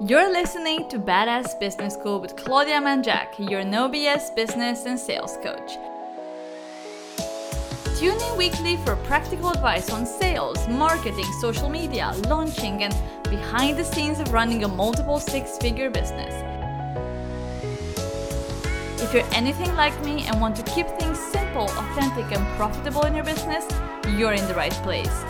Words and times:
You're 0.00 0.32
listening 0.32 0.88
to 0.88 0.98
Badass 0.98 1.60
Business 1.60 1.94
School 1.94 2.20
with 2.20 2.34
Claudia 2.34 2.80
Manjak, 2.80 3.38
your 3.38 3.62
no 3.62 3.88
BS 3.88 4.34
business 4.34 4.86
and 4.86 4.98
sales 4.98 5.38
coach. 5.40 5.78
Tune 7.96 8.20
in 8.20 8.36
weekly 8.36 8.76
for 8.78 8.96
practical 9.06 9.50
advice 9.50 9.90
on 9.90 10.04
sales, 10.04 10.66
marketing, 10.66 11.30
social 11.40 11.68
media, 11.68 12.12
launching, 12.26 12.82
and 12.82 12.92
behind 13.30 13.78
the 13.78 13.84
scenes 13.84 14.18
of 14.18 14.32
running 14.32 14.64
a 14.64 14.68
multiple 14.68 15.20
six 15.20 15.58
figure 15.58 15.90
business. 15.90 16.34
If 19.00 19.14
you're 19.14 19.32
anything 19.32 19.72
like 19.76 19.98
me 20.04 20.24
and 20.26 20.40
want 20.40 20.56
to 20.56 20.64
keep 20.64 20.88
things 20.88 21.20
simple, 21.20 21.68
authentic, 21.68 22.36
and 22.36 22.44
profitable 22.56 23.02
in 23.02 23.14
your 23.14 23.24
business, 23.24 23.64
you're 24.18 24.32
in 24.32 24.44
the 24.48 24.54
right 24.54 24.74
place. 24.82 25.22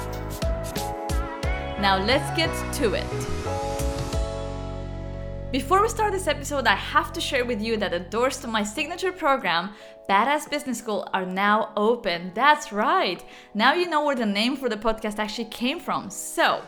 Now 1.80 2.02
let's 2.02 2.34
get 2.34 2.50
to 2.76 2.94
it. 2.94 3.43
Before 5.54 5.80
we 5.80 5.88
start 5.88 6.10
this 6.10 6.26
episode, 6.26 6.66
I 6.66 6.74
have 6.74 7.12
to 7.12 7.20
share 7.20 7.44
with 7.44 7.62
you 7.62 7.76
that 7.76 7.92
the 7.92 8.00
doors 8.00 8.38
to 8.38 8.48
my 8.48 8.64
signature 8.64 9.12
program, 9.12 9.70
Badass 10.08 10.50
Business 10.50 10.78
School, 10.78 11.08
are 11.14 11.24
now 11.24 11.70
open. 11.76 12.32
That's 12.34 12.72
right. 12.72 13.24
Now 13.54 13.72
you 13.72 13.88
know 13.88 14.04
where 14.04 14.16
the 14.16 14.26
name 14.26 14.56
for 14.56 14.68
the 14.68 14.76
podcast 14.76 15.20
actually 15.20 15.44
came 15.44 15.78
from. 15.78 16.10
So, 16.10 16.60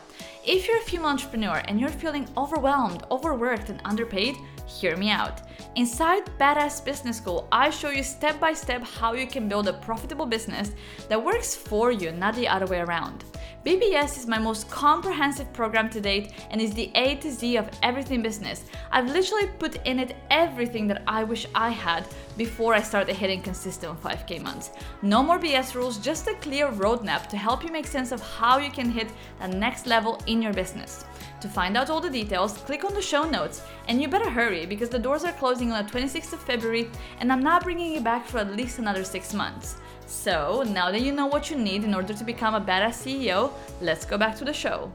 if 0.45 0.69
you're 0.69 0.77
a 0.77 0.85
female 0.89 1.09
entrepreneur 1.09 1.61
and 1.67 1.81
you're 1.81 1.89
feeling 1.89 2.29
overwhelmed, 2.37 3.03
overworked, 3.11 3.67
and 3.69 3.81
underpaid, 3.83 4.37
hear 4.65 4.95
me 4.95 5.09
out. 5.09 5.41
Inside 5.75 6.23
Badass 6.39 6.85
Business 6.85 7.17
School, 7.17 7.45
I 7.51 7.71
show 7.71 7.89
you 7.89 8.03
step 8.03 8.39
by 8.39 8.53
step 8.53 8.83
how 8.83 9.11
you 9.11 9.27
can 9.27 9.49
build 9.49 9.67
a 9.67 9.73
profitable 9.73 10.25
business 10.25 10.71
that 11.09 11.21
works 11.21 11.57
for 11.57 11.91
you, 11.91 12.13
not 12.13 12.35
the 12.35 12.47
other 12.47 12.67
way 12.67 12.79
around. 12.79 13.25
BBS 13.67 14.17
is 14.17 14.27
my 14.27 14.39
most 14.39 14.69
comprehensive 14.69 15.51
program 15.51 15.89
to 15.89 15.99
date 15.99 16.31
and 16.51 16.61
is 16.61 16.73
the 16.73 16.89
A 16.95 17.15
to 17.15 17.29
Z 17.29 17.57
of 17.57 17.69
everything 17.83 18.21
business. 18.21 18.63
I've 18.93 19.11
literally 19.11 19.47
put 19.59 19.85
in 19.85 19.99
it 19.99 20.15
everything 20.29 20.87
that 20.87 21.03
I 21.05 21.25
wish 21.25 21.45
I 21.53 21.71
had 21.71 22.07
before 22.37 22.73
I 22.73 22.81
started 22.81 23.13
hitting 23.17 23.41
consistent 23.41 24.01
5k 24.01 24.41
months. 24.41 24.69
No 25.01 25.21
more 25.21 25.37
BS 25.37 25.75
rules, 25.75 25.97
just 25.97 26.27
a 26.27 26.35
clear 26.35 26.71
roadmap 26.71 27.27
to 27.27 27.35
help 27.35 27.61
you 27.61 27.69
make 27.69 27.87
sense 27.87 28.13
of 28.13 28.21
how 28.21 28.57
you 28.57 28.71
can 28.71 28.89
hit 28.89 29.09
the 29.41 29.49
next 29.49 29.85
level 29.85 30.17
in 30.27 30.41
your 30.41 30.53
business. 30.53 31.03
To 31.41 31.49
find 31.49 31.75
out 31.75 31.89
all 31.89 31.99
the 31.99 32.09
details, 32.09 32.53
click 32.59 32.85
on 32.85 32.93
the 32.93 33.01
show 33.01 33.29
notes 33.29 33.61
and 33.89 34.01
you 34.01 34.07
better 34.07 34.29
hurry 34.29 34.65
because 34.65 34.87
the 34.87 34.97
doors 34.97 35.25
are 35.25 35.33
closing 35.33 35.73
on 35.73 35.85
the 35.85 35.91
26th 35.91 36.31
of 36.31 36.39
February 36.39 36.89
and 37.19 37.33
I'm 37.33 37.43
not 37.43 37.65
bringing 37.65 37.91
you 37.91 37.99
back 37.99 38.27
for 38.27 38.37
at 38.37 38.55
least 38.55 38.79
another 38.79 39.03
6 39.03 39.33
months. 39.33 39.75
So, 40.07 40.63
now 40.65 40.89
that 40.89 41.01
you 41.01 41.11
know 41.11 41.27
what 41.27 41.51
you 41.51 41.57
need 41.57 41.83
in 41.83 41.93
order 41.93 42.13
to 42.13 42.23
become 42.23 42.55
a 42.55 42.61
badass 42.61 43.03
CEO, 43.03 43.51
let's 43.81 44.05
go 44.05 44.17
back 44.17 44.37
to 44.37 44.45
the 44.45 44.53
show. 44.53 44.89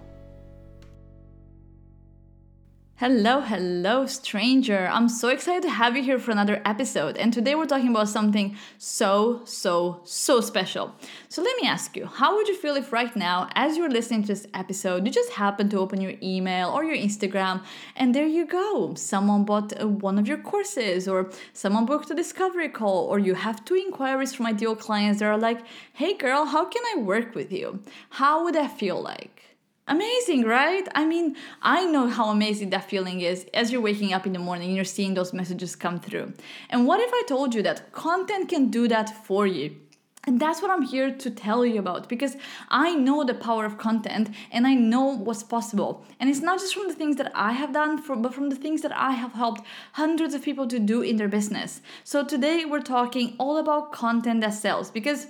Hello, 3.02 3.40
hello, 3.40 4.06
stranger. 4.06 4.86
I'm 4.86 5.08
so 5.08 5.26
excited 5.26 5.64
to 5.64 5.70
have 5.70 5.96
you 5.96 6.04
here 6.04 6.20
for 6.20 6.30
another 6.30 6.62
episode. 6.64 7.16
And 7.16 7.32
today 7.32 7.56
we're 7.56 7.66
talking 7.66 7.88
about 7.88 8.08
something 8.08 8.56
so, 8.78 9.40
so, 9.44 10.02
so 10.04 10.40
special. 10.40 10.94
So 11.28 11.42
let 11.42 11.60
me 11.60 11.66
ask 11.66 11.96
you, 11.96 12.06
how 12.06 12.36
would 12.36 12.46
you 12.46 12.54
feel 12.54 12.76
if 12.76 12.92
right 12.92 13.16
now, 13.16 13.48
as 13.56 13.76
you're 13.76 13.90
listening 13.90 14.22
to 14.22 14.28
this 14.28 14.46
episode, 14.54 15.04
you 15.04 15.10
just 15.10 15.32
happen 15.32 15.68
to 15.70 15.80
open 15.80 16.00
your 16.00 16.14
email 16.22 16.68
or 16.68 16.84
your 16.84 16.96
Instagram 16.96 17.64
and 17.96 18.14
there 18.14 18.24
you 18.24 18.46
go. 18.46 18.94
Someone 18.94 19.44
bought 19.44 19.72
uh, 19.82 19.88
one 19.88 20.16
of 20.16 20.28
your 20.28 20.38
courses, 20.38 21.08
or 21.08 21.28
someone 21.52 21.86
booked 21.86 22.08
a 22.12 22.14
discovery 22.14 22.68
call, 22.68 23.06
or 23.06 23.18
you 23.18 23.34
have 23.34 23.64
two 23.64 23.74
inquiries 23.74 24.32
from 24.32 24.46
ideal 24.46 24.76
clients 24.76 25.18
that 25.18 25.26
are 25.26 25.36
like, 25.36 25.66
hey 25.92 26.16
girl, 26.16 26.44
how 26.44 26.66
can 26.66 26.82
I 26.94 27.00
work 27.00 27.34
with 27.34 27.50
you? 27.50 27.82
How 28.10 28.44
would 28.44 28.54
that 28.54 28.78
feel 28.78 29.02
like? 29.02 29.41
Amazing, 29.88 30.44
right? 30.44 30.86
I 30.94 31.04
mean, 31.04 31.34
I 31.60 31.84
know 31.86 32.08
how 32.08 32.28
amazing 32.28 32.70
that 32.70 32.88
feeling 32.88 33.20
is 33.20 33.46
as 33.52 33.72
you're 33.72 33.80
waking 33.80 34.12
up 34.12 34.26
in 34.26 34.32
the 34.32 34.38
morning 34.38 34.68
and 34.68 34.76
you're 34.76 34.84
seeing 34.84 35.14
those 35.14 35.32
messages 35.32 35.74
come 35.74 35.98
through. 35.98 36.34
And 36.70 36.86
what 36.86 37.00
if 37.00 37.10
I 37.12 37.24
told 37.26 37.52
you 37.52 37.62
that 37.64 37.90
content 37.90 38.48
can 38.48 38.70
do 38.70 38.86
that 38.86 39.26
for 39.26 39.44
you? 39.44 39.76
And 40.24 40.38
that's 40.38 40.62
what 40.62 40.70
I'm 40.70 40.82
here 40.82 41.10
to 41.10 41.30
tell 41.30 41.66
you 41.66 41.80
about 41.80 42.08
because 42.08 42.36
I 42.68 42.94
know 42.94 43.24
the 43.24 43.34
power 43.34 43.64
of 43.64 43.76
content 43.76 44.30
and 44.52 44.68
I 44.68 44.74
know 44.74 45.16
what's 45.16 45.42
possible. 45.42 46.06
And 46.20 46.30
it's 46.30 46.40
not 46.40 46.60
just 46.60 46.74
from 46.74 46.86
the 46.86 46.94
things 46.94 47.16
that 47.16 47.32
I 47.34 47.50
have 47.50 47.72
done, 47.72 48.00
but 48.22 48.32
from 48.32 48.50
the 48.50 48.54
things 48.54 48.82
that 48.82 48.96
I 48.96 49.12
have 49.12 49.32
helped 49.32 49.66
hundreds 49.94 50.32
of 50.32 50.42
people 50.42 50.68
to 50.68 50.78
do 50.78 51.02
in 51.02 51.16
their 51.16 51.26
business. 51.26 51.82
So 52.04 52.24
today 52.24 52.64
we're 52.64 52.82
talking 52.82 53.34
all 53.38 53.56
about 53.56 53.90
content 53.90 54.42
that 54.42 54.54
sells 54.54 54.92
because 54.92 55.26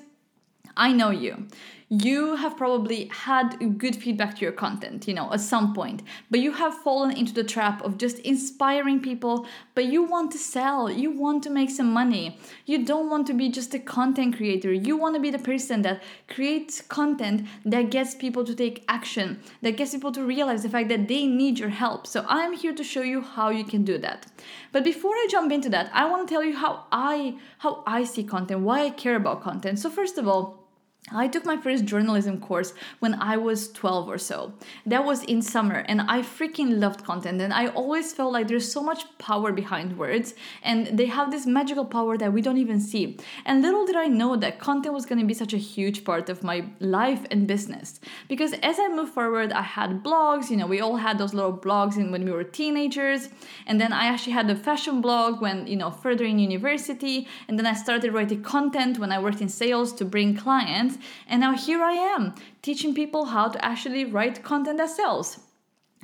I 0.77 0.93
know 0.93 1.11
you 1.11 1.49
you 1.93 2.37
have 2.37 2.57
probably 2.57 3.05
had 3.13 3.55
good 3.77 3.95
feedback 3.95 4.35
to 4.35 4.41
your 4.41 4.53
content, 4.53 5.07
you 5.07 5.13
know, 5.13 5.31
at 5.31 5.43
some 5.43 5.75
point, 5.75 6.03
but 6.31 6.41
you 6.41 6.51
have 6.53 6.73
fallen 6.79 7.15
into 7.15 7.35
the 7.35 7.45
trap 7.45 7.83
of 7.83 7.99
just 7.99 8.19
inspiring 8.21 8.99
people, 8.99 9.47
but 9.75 9.85
you 9.85 10.03
want 10.03 10.31
to 10.31 10.39
sell, 10.39 10.91
you 10.91 11.11
want 11.11 11.43
to 11.43 11.51
make 11.51 11.69
some 11.69 11.93
money. 11.93 12.39
You 12.65 12.83
don't 12.87 13.11
want 13.11 13.27
to 13.27 13.35
be 13.35 13.51
just 13.51 13.75
a 13.75 13.79
content 13.79 14.39
creator. 14.39 14.73
You 14.73 14.97
want 14.97 15.17
to 15.17 15.21
be 15.21 15.29
the 15.29 15.39
person 15.39 15.83
that 15.83 16.03
creates 16.29 16.81
content 16.81 17.47
that 17.67 17.91
gets 17.91 18.15
people 18.15 18.43
to 18.45 18.55
take 18.55 18.85
action, 18.89 19.41
that 19.61 19.77
gets 19.77 19.93
people 19.93 20.13
to 20.13 20.25
realize 20.25 20.63
the 20.63 20.71
fact 20.71 20.89
that 20.89 21.09
they 21.09 21.27
need 21.27 21.59
your 21.59 21.69
help. 21.69 22.07
So 22.07 22.25
I'm 22.27 22.55
here 22.55 22.75
to 22.75 22.83
show 22.83 23.03
you 23.03 23.21
how 23.21 23.51
you 23.51 23.65
can 23.65 23.85
do 23.85 23.99
that. 23.99 24.25
But 24.73 24.83
before 24.83 25.13
I 25.13 25.27
jump 25.31 25.53
into 25.53 25.69
that, 25.69 25.91
I 25.93 26.09
want 26.09 26.27
to 26.27 26.35
tell 26.35 26.43
you 26.43 26.57
how 26.57 26.87
I 26.91 27.37
how 27.59 27.83
I 27.87 28.05
see 28.05 28.25
content, 28.25 28.61
why 28.61 28.87
I 28.87 28.91
care 28.91 29.17
about 29.17 29.43
content. 29.43 29.79
So 29.79 29.91
first 29.91 30.17
of 30.17 30.27
all, 30.27 30.62
I 31.11 31.27
took 31.27 31.45
my 31.45 31.57
first 31.57 31.85
journalism 31.85 32.41
course 32.41 32.75
when 33.01 33.15
I 33.21 33.37
was 33.37 33.73
12 33.73 34.09
or 34.09 34.19
so. 34.19 34.53
That 34.87 35.05
was 35.05 35.25
in 35.25 35.43
summer, 35.43 35.85
and 35.89 36.01
I 36.03 36.23
freaking 36.23 36.79
loved 36.79 37.03
content. 37.05 37.41
And 37.41 37.53
I 37.53 37.67
always 37.69 38.13
felt 38.13 38.33
like 38.33 38.47
there's 38.47 38.71
so 38.71 38.81
much 38.81 39.05
power 39.19 39.51
behind 39.51 39.99
words, 39.99 40.35
and 40.63 40.97
they 40.97 41.07
have 41.07 41.33
this 41.33 41.45
magical 41.45 41.85
power 41.85 42.17
that 42.19 42.33
we 42.33 42.41
don't 42.41 42.57
even 42.57 42.81
see. 42.81 43.19
And 43.45 43.63
little 43.63 43.85
did 43.85 43.97
I 43.97 44.07
know 44.07 44.37
that 44.37 44.61
content 44.61 44.95
was 44.95 45.05
gonna 45.05 45.25
be 45.25 45.35
such 45.35 45.53
a 45.53 45.59
huge 45.59 46.05
part 46.05 46.29
of 46.29 46.45
my 46.45 46.67
life 46.79 47.27
and 47.33 47.49
business. 47.49 47.99
Because 48.29 48.53
as 48.63 48.79
I 48.79 48.89
moved 48.89 49.13
forward, 49.13 49.51
I 49.51 49.63
had 49.63 50.05
blogs, 50.05 50.51
you 50.51 50.57
know, 50.57 50.69
we 50.69 50.81
all 50.81 50.97
had 50.97 51.19
those 51.19 51.35
little 51.35 51.57
blogs 51.57 51.97
in 51.97 52.13
when 52.13 52.25
we 52.25 52.31
were 52.31 52.45
teenagers. 52.45 53.29
And 53.67 53.81
then 53.81 53.93
I 53.93 54.07
actually 54.07 54.35
had 54.35 54.49
a 54.49 54.55
fashion 54.55 55.01
blog 55.01 55.41
when, 55.41 55.67
you 55.67 55.77
know, 55.77 55.91
further 55.91 56.25
in 56.25 56.39
university. 56.39 57.27
And 57.49 57.59
then 57.59 57.67
I 57.67 57.75
started 57.75 58.13
writing 58.13 58.43
content 58.43 59.01
when 59.01 59.11
I 59.11 59.19
worked 59.19 59.41
in 59.41 59.49
sales 59.49 59.93
to 59.95 60.05
bring 60.05 60.37
clients 60.37 60.92
and 61.27 61.41
now 61.41 61.57
here 61.57 61.83
I 61.83 61.93
am 61.93 62.35
teaching 62.63 62.95
people 62.95 63.27
how 63.27 63.49
to 63.49 63.65
actually 63.65 64.05
write 64.05 64.43
content 64.43 64.79
that 64.79 64.91
sells. 64.91 65.39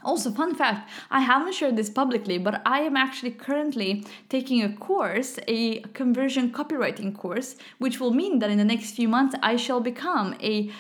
Also, 0.04 0.31
fun 0.31 0.54
fact 0.54 0.88
I 1.10 1.21
haven't 1.21 1.54
shared 1.54 1.76
this 1.76 1.91
publicly, 1.91 2.38
but 2.38 2.62
I 2.65 2.81
am 2.81 2.97
actually 2.97 3.32
currently 3.32 4.04
taking 4.28 4.62
a 4.62 4.72
course, 4.72 5.41
a 5.48 5.81
conversion 5.93 6.53
copywriting 6.53 7.16
course, 7.16 7.56
which 7.78 7.98
will 7.98 8.12
mean 8.12 8.38
that 8.38 8.50
in 8.50 8.59
the 8.59 8.65
next 8.65 8.93
few 8.93 9.09
months 9.09 9.34
I 9.43 9.56
shall 9.56 9.81
become 9.81 10.37
a 10.41 10.71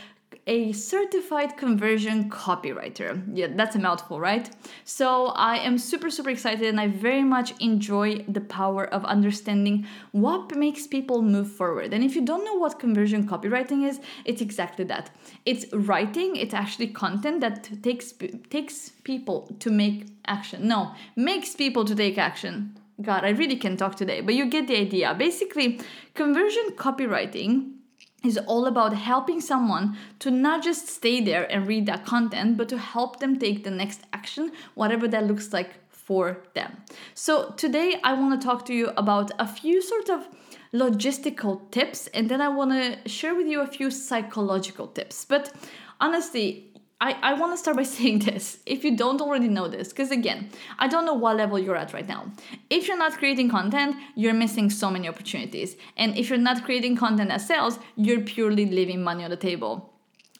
a 0.48 0.72
certified 0.72 1.58
conversion 1.58 2.30
copywriter. 2.30 3.22
Yeah, 3.32 3.48
that's 3.54 3.76
a 3.76 3.78
mouthful, 3.78 4.18
right? 4.18 4.48
So 4.84 5.26
I 5.26 5.58
am 5.58 5.76
super, 5.76 6.08
super 6.08 6.30
excited 6.30 6.66
and 6.66 6.80
I 6.80 6.88
very 6.88 7.22
much 7.22 7.52
enjoy 7.60 8.24
the 8.26 8.40
power 8.40 8.86
of 8.86 9.04
understanding 9.04 9.86
what 10.12 10.56
makes 10.56 10.86
people 10.86 11.20
move 11.20 11.52
forward. 11.52 11.92
And 11.92 12.02
if 12.02 12.16
you 12.16 12.24
don't 12.24 12.44
know 12.44 12.54
what 12.54 12.80
conversion 12.80 13.28
copywriting 13.28 13.86
is, 13.86 14.00
it's 14.24 14.40
exactly 14.40 14.86
that. 14.86 15.10
It's 15.44 15.66
writing, 15.72 16.34
it's 16.36 16.54
actually 16.54 16.88
content 16.88 17.42
that 17.42 17.68
takes 17.82 18.14
takes 18.48 18.88
people 19.04 19.54
to 19.60 19.70
make 19.70 20.06
action. 20.26 20.66
No, 20.66 20.92
makes 21.14 21.54
people 21.54 21.84
to 21.84 21.94
take 21.94 22.16
action. 22.16 22.74
God, 23.02 23.24
I 23.24 23.30
really 23.30 23.56
can 23.56 23.76
talk 23.76 23.96
today, 23.96 24.22
but 24.22 24.34
you 24.34 24.46
get 24.46 24.66
the 24.66 24.76
idea. 24.76 25.14
Basically, 25.14 25.78
conversion 26.14 26.70
copywriting 26.74 27.77
is 28.24 28.38
all 28.38 28.66
about 28.66 28.94
helping 28.94 29.40
someone 29.40 29.96
to 30.18 30.30
not 30.30 30.62
just 30.62 30.88
stay 30.88 31.20
there 31.20 31.50
and 31.52 31.68
read 31.68 31.86
that 31.86 32.04
content, 32.04 32.56
but 32.56 32.68
to 32.68 32.78
help 32.78 33.20
them 33.20 33.38
take 33.38 33.64
the 33.64 33.70
next 33.70 34.00
action, 34.12 34.50
whatever 34.74 35.06
that 35.08 35.26
looks 35.26 35.52
like 35.52 35.70
for 35.88 36.38
them. 36.54 36.76
So, 37.14 37.50
today 37.56 38.00
I 38.02 38.14
want 38.14 38.40
to 38.40 38.44
talk 38.46 38.64
to 38.66 38.74
you 38.74 38.90
about 38.96 39.30
a 39.38 39.46
few 39.46 39.80
sort 39.82 40.08
of 40.08 40.26
logistical 40.72 41.70
tips, 41.70 42.08
and 42.08 42.28
then 42.28 42.40
I 42.40 42.48
want 42.48 42.72
to 42.72 43.08
share 43.08 43.34
with 43.34 43.46
you 43.46 43.60
a 43.60 43.66
few 43.66 43.90
psychological 43.90 44.88
tips. 44.88 45.24
But 45.24 45.52
honestly, 46.00 46.67
I, 47.00 47.16
I 47.22 47.34
want 47.34 47.52
to 47.52 47.56
start 47.56 47.76
by 47.76 47.82
saying 47.96 48.20
this 48.20 48.58
if 48.66 48.84
you 48.84 48.96
don't 48.96 49.20
already 49.20 49.48
know 49.48 49.68
this, 49.68 49.88
because 49.88 50.10
again, 50.10 50.50
I 50.78 50.88
don't 50.88 51.06
know 51.06 51.14
what 51.14 51.36
level 51.36 51.58
you're 51.58 51.76
at 51.76 51.92
right 51.92 52.06
now. 52.06 52.30
If 52.70 52.88
you're 52.88 52.98
not 52.98 53.12
creating 53.12 53.50
content, 53.50 53.96
you're 54.16 54.34
missing 54.34 54.68
so 54.68 54.90
many 54.90 55.08
opportunities. 55.08 55.76
And 55.96 56.16
if 56.18 56.28
you're 56.28 56.38
not 56.38 56.64
creating 56.64 56.96
content 56.96 57.30
as 57.30 57.46
sales, 57.46 57.78
you're 57.96 58.20
purely 58.20 58.66
leaving 58.66 59.02
money 59.02 59.22
on 59.22 59.30
the 59.30 59.36
table. 59.36 59.87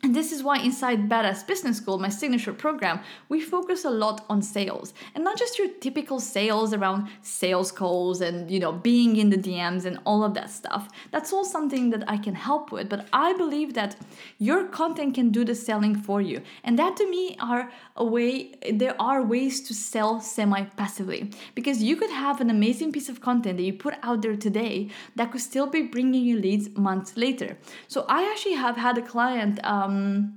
And 0.04 0.14
this 0.14 0.30
is 0.30 0.44
why 0.44 0.58
inside 0.58 1.08
Badass 1.08 1.44
Business 1.44 1.78
School, 1.78 1.98
my 1.98 2.08
signature 2.08 2.52
program, 2.52 3.00
we 3.28 3.40
focus 3.40 3.84
a 3.84 3.90
lot 3.90 4.24
on 4.30 4.40
sales. 4.42 4.94
And 5.16 5.24
not 5.24 5.36
just 5.36 5.58
your 5.58 5.68
typical 5.80 6.20
sales 6.20 6.72
around 6.72 7.08
sales 7.22 7.72
calls 7.72 8.20
and, 8.20 8.48
you 8.48 8.60
know, 8.60 8.70
being 8.70 9.16
in 9.16 9.28
the 9.28 9.36
DMs 9.36 9.86
and 9.86 9.98
all 10.06 10.22
of 10.22 10.34
that 10.34 10.50
stuff. 10.50 10.88
That's 11.10 11.32
all 11.32 11.44
something 11.44 11.90
that 11.90 12.04
I 12.08 12.16
can 12.16 12.36
help 12.36 12.70
with, 12.70 12.88
but 12.88 13.08
I 13.12 13.32
believe 13.32 13.74
that 13.74 13.96
your 14.38 14.68
content 14.68 15.16
can 15.16 15.30
do 15.30 15.44
the 15.44 15.56
selling 15.56 15.96
for 15.96 16.20
you. 16.20 16.42
And 16.62 16.78
that 16.78 16.96
to 16.98 17.10
me 17.10 17.36
are 17.40 17.72
a 17.96 18.04
way 18.04 18.54
there 18.72 18.94
are 19.02 19.20
ways 19.24 19.60
to 19.62 19.74
sell 19.74 20.20
semi-passively 20.20 21.32
because 21.56 21.82
you 21.82 21.96
could 21.96 22.10
have 22.10 22.40
an 22.40 22.50
amazing 22.50 22.92
piece 22.92 23.08
of 23.08 23.20
content 23.20 23.56
that 23.56 23.64
you 23.64 23.72
put 23.72 23.94
out 24.04 24.22
there 24.22 24.36
today 24.36 24.90
that 25.16 25.32
could 25.32 25.40
still 25.40 25.66
be 25.66 25.82
bringing 25.82 26.24
you 26.24 26.38
leads 26.38 26.70
months 26.76 27.16
later. 27.16 27.58
So 27.88 28.06
I 28.08 28.30
actually 28.30 28.54
have 28.54 28.76
had 28.76 28.96
a 28.96 29.02
client 29.02 29.58
um, 29.64 29.88
um, 29.88 30.35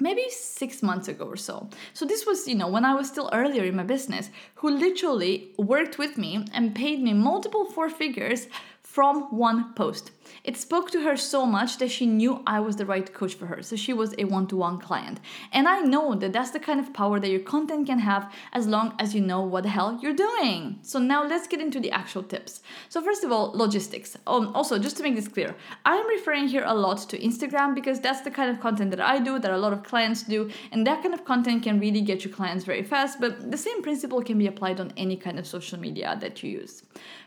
maybe 0.00 0.24
six 0.30 0.82
months 0.82 1.08
ago 1.08 1.24
or 1.24 1.36
so. 1.36 1.68
So 1.92 2.04
this 2.04 2.26
was, 2.26 2.46
you 2.46 2.54
know, 2.54 2.68
when 2.68 2.84
I 2.84 2.94
was 2.94 3.08
still 3.08 3.30
earlier 3.32 3.64
in 3.64 3.76
my 3.76 3.84
business, 3.84 4.30
who 4.56 4.70
literally 4.70 5.52
worked 5.56 5.98
with 5.98 6.18
me 6.18 6.44
and 6.52 6.74
paid 6.74 7.02
me 7.02 7.12
multiple 7.14 7.64
four 7.64 7.88
figures 7.88 8.48
from 8.82 9.22
one 9.36 9.74
post. 9.74 10.10
It 10.44 10.56
spoke 10.56 10.90
to 10.92 11.02
her 11.02 11.16
so 11.16 11.44
much 11.44 11.78
that 11.78 11.90
she 11.90 12.06
knew 12.06 12.42
I 12.46 12.60
was 12.60 12.76
the 12.76 12.86
right 12.86 13.12
coach 13.12 13.34
for 13.34 13.46
her. 13.46 13.62
So 13.62 13.76
she 13.76 13.92
was 13.92 14.14
a 14.18 14.24
one 14.24 14.46
to 14.48 14.56
one 14.56 14.78
client. 14.78 15.20
And 15.52 15.68
I 15.68 15.80
know 15.80 16.14
that 16.14 16.32
that's 16.32 16.50
the 16.50 16.60
kind 16.60 16.80
of 16.80 16.92
power 16.92 17.20
that 17.20 17.30
your 17.30 17.40
content 17.40 17.86
can 17.86 17.98
have 17.98 18.32
as 18.52 18.66
long 18.66 18.94
as 18.98 19.14
you 19.14 19.20
know 19.20 19.42
what 19.42 19.64
the 19.64 19.68
hell 19.68 19.98
you're 20.02 20.14
doing. 20.14 20.78
So 20.82 20.98
now 20.98 21.26
let's 21.26 21.46
get 21.46 21.60
into 21.60 21.80
the 21.80 21.90
actual 21.90 22.22
tips. 22.22 22.62
So, 22.88 23.02
first 23.02 23.24
of 23.24 23.32
all, 23.32 23.52
logistics. 23.54 24.16
Um, 24.26 24.54
also, 24.54 24.78
just 24.78 24.96
to 24.98 25.02
make 25.02 25.16
this 25.16 25.28
clear, 25.28 25.54
I'm 25.84 26.06
referring 26.08 26.48
here 26.48 26.64
a 26.64 26.74
lot 26.74 26.98
to 27.10 27.18
Instagram 27.18 27.74
because 27.74 28.00
that's 28.00 28.22
the 28.22 28.30
kind 28.30 28.50
of 28.50 28.60
content 28.60 28.90
that 28.90 29.00
I 29.00 29.18
do, 29.18 29.38
that 29.38 29.50
a 29.50 29.58
lot 29.58 29.72
of 29.72 29.82
clients 29.82 30.22
do. 30.22 30.50
And 30.72 30.86
that 30.86 31.02
kind 31.02 31.14
of 31.14 31.24
content 31.24 31.62
can 31.62 31.80
really 31.80 32.00
get 32.00 32.24
you 32.24 32.30
clients 32.30 32.64
very 32.64 32.82
fast. 32.82 33.20
But 33.20 33.50
the 33.50 33.58
same 33.58 33.82
principle 33.82 34.22
can 34.22 34.38
be 34.38 34.46
applied 34.46 34.80
on 34.80 34.92
any 34.96 35.16
kind 35.16 35.38
of 35.38 35.46
social 35.46 35.78
media 35.78 36.16
that 36.20 36.42
you 36.42 36.50
use. 36.50 36.82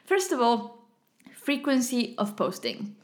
First 0.06 0.32
of 0.32 0.42
all, 0.42 0.82
frequency 1.42 2.16
of 2.18 2.36
posting. 2.36 2.96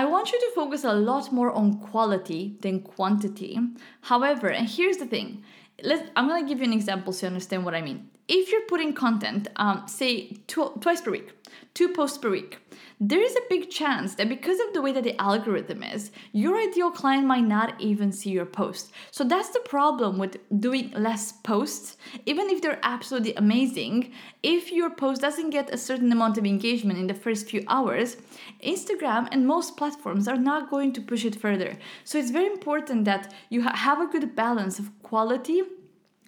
I 0.00 0.06
want 0.06 0.32
you 0.32 0.40
to 0.40 0.50
focus 0.54 0.82
a 0.84 0.94
lot 0.94 1.30
more 1.30 1.52
on 1.52 1.78
quality 1.78 2.56
than 2.62 2.80
quantity. 2.80 3.58
However, 4.00 4.48
and 4.48 4.66
here's 4.66 4.96
the 4.96 5.04
thing 5.04 5.44
let 5.82 6.10
I'm 6.16 6.26
gonna 6.26 6.48
give 6.48 6.60
you 6.60 6.64
an 6.64 6.72
example 6.72 7.12
so 7.12 7.26
you 7.26 7.28
understand 7.28 7.66
what 7.66 7.74
I 7.74 7.82
mean. 7.82 8.08
If 8.26 8.50
you're 8.50 8.66
putting 8.66 8.94
content, 8.94 9.48
um, 9.56 9.82
say 9.86 10.38
tw- 10.46 10.80
twice 10.80 11.02
per 11.02 11.10
week, 11.10 11.28
two 11.74 11.88
posts 11.88 12.18
per 12.18 12.30
week, 12.30 12.58
there 13.02 13.22
is 13.22 13.34
a 13.34 13.48
big 13.48 13.70
chance 13.70 14.14
that 14.16 14.28
because 14.28 14.60
of 14.60 14.74
the 14.74 14.82
way 14.82 14.92
that 14.92 15.04
the 15.04 15.18
algorithm 15.20 15.82
is, 15.82 16.10
your 16.32 16.58
ideal 16.58 16.90
client 16.90 17.26
might 17.26 17.46
not 17.46 17.80
even 17.80 18.12
see 18.12 18.28
your 18.30 18.44
post. 18.44 18.92
So 19.10 19.24
that's 19.24 19.48
the 19.50 19.60
problem 19.60 20.18
with 20.18 20.36
doing 20.60 20.90
less 20.90 21.32
posts, 21.32 21.96
even 22.26 22.50
if 22.50 22.60
they're 22.60 22.78
absolutely 22.82 23.34
amazing. 23.36 24.12
If 24.42 24.70
your 24.70 24.90
post 24.90 25.22
doesn't 25.22 25.50
get 25.50 25.72
a 25.72 25.78
certain 25.78 26.12
amount 26.12 26.36
of 26.36 26.44
engagement 26.44 26.98
in 26.98 27.06
the 27.06 27.14
first 27.14 27.48
few 27.48 27.64
hours, 27.68 28.18
Instagram 28.62 29.28
and 29.32 29.46
most 29.46 29.78
platforms 29.78 30.28
are 30.28 30.36
not 30.36 30.70
going 30.70 30.92
to 30.92 31.00
push 31.00 31.24
it 31.24 31.40
further. 31.40 31.78
So 32.04 32.18
it's 32.18 32.30
very 32.30 32.46
important 32.46 33.06
that 33.06 33.32
you 33.48 33.62
have 33.62 34.00
a 34.00 34.06
good 34.06 34.36
balance 34.36 34.78
of 34.78 34.90
quality 35.02 35.62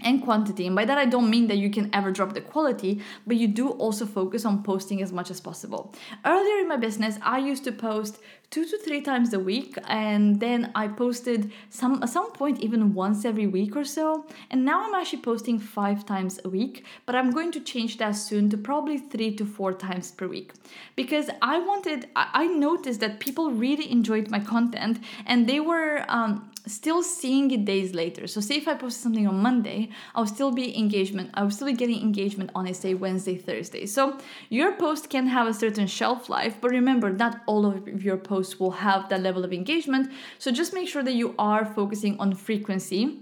and 0.04 0.22
quantity. 0.22 0.66
And 0.66 0.76
by 0.76 0.84
that, 0.84 0.98
I 0.98 1.06
don't 1.06 1.30
mean 1.30 1.48
that 1.48 1.58
you 1.58 1.70
can 1.70 1.90
ever 1.92 2.10
drop 2.10 2.34
the 2.34 2.40
quality, 2.40 3.00
but 3.26 3.36
you 3.36 3.48
do 3.48 3.70
also 3.70 4.06
focus 4.06 4.44
on 4.44 4.62
posting 4.62 5.02
as 5.02 5.12
much 5.12 5.30
as 5.30 5.40
possible. 5.40 5.94
Earlier 6.24 6.60
in 6.60 6.68
my 6.68 6.76
business, 6.76 7.18
I 7.22 7.38
used 7.38 7.64
to 7.64 7.72
post 7.72 8.20
two 8.52 8.66
to 8.66 8.76
three 8.76 9.00
times 9.00 9.32
a 9.32 9.40
week, 9.40 9.76
and 9.88 10.38
then 10.38 10.70
I 10.74 10.86
posted 10.86 11.50
some 11.70 12.02
at 12.02 12.10
some 12.10 12.30
point 12.32 12.60
even 12.60 12.92
once 12.94 13.24
every 13.24 13.46
week 13.46 13.74
or 13.74 13.84
so. 13.84 14.26
And 14.50 14.64
now 14.64 14.84
I'm 14.84 14.94
actually 14.94 15.22
posting 15.22 15.58
five 15.58 16.04
times 16.04 16.38
a 16.44 16.48
week, 16.48 16.84
but 17.06 17.16
I'm 17.16 17.30
going 17.32 17.50
to 17.52 17.60
change 17.60 17.96
that 17.96 18.12
soon 18.12 18.50
to 18.50 18.58
probably 18.58 18.98
three 18.98 19.34
to 19.36 19.44
four 19.46 19.72
times 19.72 20.12
per 20.12 20.28
week 20.28 20.52
because 20.94 21.30
I 21.40 21.58
wanted. 21.58 22.08
I 22.14 22.46
noticed 22.46 23.00
that 23.00 23.18
people 23.20 23.50
really 23.50 23.90
enjoyed 23.90 24.30
my 24.30 24.40
content, 24.40 25.00
and 25.26 25.48
they 25.48 25.58
were. 25.58 26.04
Um, 26.08 26.52
still 26.66 27.02
seeing 27.02 27.50
it 27.50 27.64
days 27.64 27.92
later. 27.94 28.26
So 28.26 28.40
say 28.40 28.56
if 28.56 28.68
I 28.68 28.74
posted 28.74 29.02
something 29.02 29.26
on 29.26 29.42
Monday, 29.42 29.90
I'll 30.14 30.26
still 30.26 30.52
be 30.52 30.76
engagement. 30.78 31.30
I 31.34 31.42
will 31.42 31.50
still 31.50 31.66
be 31.66 31.72
getting 31.72 32.00
engagement 32.00 32.50
on 32.54 32.68
a 32.68 32.74
say 32.74 32.94
Wednesday, 32.94 33.36
Thursday. 33.36 33.86
So 33.86 34.18
your 34.48 34.72
post 34.76 35.10
can 35.10 35.26
have 35.26 35.46
a 35.46 35.54
certain 35.54 35.86
shelf 35.86 36.28
life, 36.28 36.56
but 36.60 36.70
remember 36.70 37.10
not 37.10 37.40
all 37.46 37.66
of 37.66 37.88
your 38.02 38.16
posts 38.16 38.41
will 38.58 38.72
have 38.72 39.08
that 39.08 39.20
level 39.20 39.44
of 39.44 39.52
engagement. 39.52 40.10
So 40.38 40.50
just 40.50 40.74
make 40.74 40.88
sure 40.88 41.02
that 41.02 41.14
you 41.14 41.34
are 41.38 41.64
focusing 41.64 42.18
on 42.18 42.34
frequency 42.34 43.20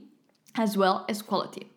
as 0.54 0.76
well 0.76 1.04
as 1.08 1.22
quality. 1.22 1.70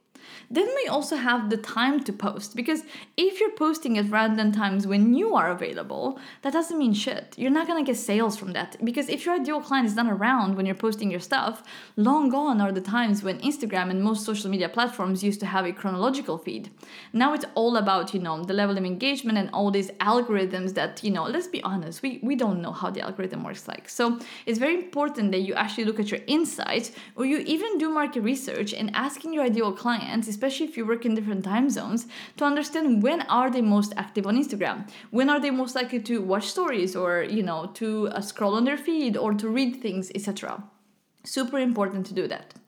Then 0.50 0.68
we 0.76 0.88
also 0.88 1.16
have 1.16 1.50
the 1.50 1.58
time 1.58 2.04
to 2.04 2.14
post 2.14 2.56
because 2.56 2.84
if 3.18 3.40
you're 3.40 3.52
posting 3.52 3.98
at 3.98 4.10
random 4.10 4.52
times 4.52 4.86
when 4.86 5.14
you 5.14 5.36
are 5.36 5.52
available, 5.52 6.20
that 6.42 6.54
doesn't 6.54 6.78
mean 6.78 6.94
shit. 6.94 7.34
You're 7.38 7.52
not 7.52 7.68
gonna 7.68 7.84
get 7.84 7.98
sales 7.98 8.38
from 8.38 8.54
that 8.54 8.78
because 8.84 9.10
if 9.10 9.26
your 9.26 9.36
ideal 9.36 9.62
client 9.62 9.88
is 9.88 9.96
not 9.96 10.12
around 10.12 10.56
when 10.56 10.66
you're 10.66 10.76
posting 10.76 11.10
your 11.12 11.20
stuff, 11.20 11.64
long 11.96 12.30
gone 12.30 12.62
are 12.62 12.72
the 12.72 12.82
times 12.82 13.24
when 13.24 13.40
Instagram 13.40 13.90
and 13.90 14.02
most 14.02 14.26
social 14.26 14.50
media 14.50 14.70
platforms 14.70 15.24
used 15.24 15.40
to 15.40 15.46
have 15.46 15.66
a 15.66 15.72
chronological 15.72 16.38
feed. 16.38 16.70
Now 17.14 17.34
it's 17.34 17.46
all 17.56 17.78
about, 17.78 18.14
you 18.14 18.20
know, 18.20 18.44
the 18.44 18.54
level 18.54 18.78
of 18.78 18.86
engagement 18.86 19.38
and 19.38 19.50
all 19.52 19.72
these 19.72 19.92
algorithms 20.00 20.74
that, 20.76 21.04
you 21.04 21.12
know, 21.12 21.24
let's 21.24 21.48
be 21.48 21.62
honest, 21.64 22.02
we, 22.02 22.20
we 22.22 22.36
don't 22.36 22.62
know 22.62 22.72
how 22.72 22.90
the 22.90 23.02
algorithm 23.02 23.44
works 23.44 23.68
like. 23.68 23.90
So 23.90 24.20
it's 24.46 24.60
very 24.60 24.76
important 24.76 25.32
that 25.32 25.42
you 25.42 25.54
actually 25.54 25.86
look 25.86 26.00
at 26.00 26.12
your 26.12 26.22
insights 26.28 26.92
or 27.16 27.26
you 27.26 27.38
even 27.40 27.78
do 27.78 27.90
market 27.90 28.22
research 28.22 28.74
and 28.74 28.94
asking 28.96 29.34
your 29.34 29.44
ideal 29.44 29.72
clients, 29.72 30.28
especially 30.34 30.66
if 30.66 30.78
you 30.78 30.86
work 30.86 31.06
in 31.06 31.16
different 31.16 31.44
time 31.44 31.70
zones, 31.70 32.08
to 32.38 32.44
understand 32.52 33.04
when 33.04 33.22
are 33.40 33.50
they 33.52 33.62
most 33.62 33.94
active 33.96 34.26
on 34.28 34.42
Instagram, 34.44 34.78
when 35.12 35.30
are 35.30 35.40
they 35.40 35.52
most 35.52 35.76
likely 35.76 36.02
to 36.10 36.22
watch 36.32 36.48
stories 36.56 36.96
or 36.96 37.12
you 37.38 37.44
know 37.50 37.62
to 37.80 37.88
uh, 38.10 38.22
scroll 38.30 38.56
on 38.56 38.66
their 38.66 38.82
feed 38.88 39.16
or 39.24 39.34
to 39.42 39.48
read 39.60 39.82
things, 39.86 40.12
etc. 40.16 40.64
Super 41.24 41.60
important 41.60 42.06
to 42.08 42.14
do 42.14 42.28
that. 42.28 42.63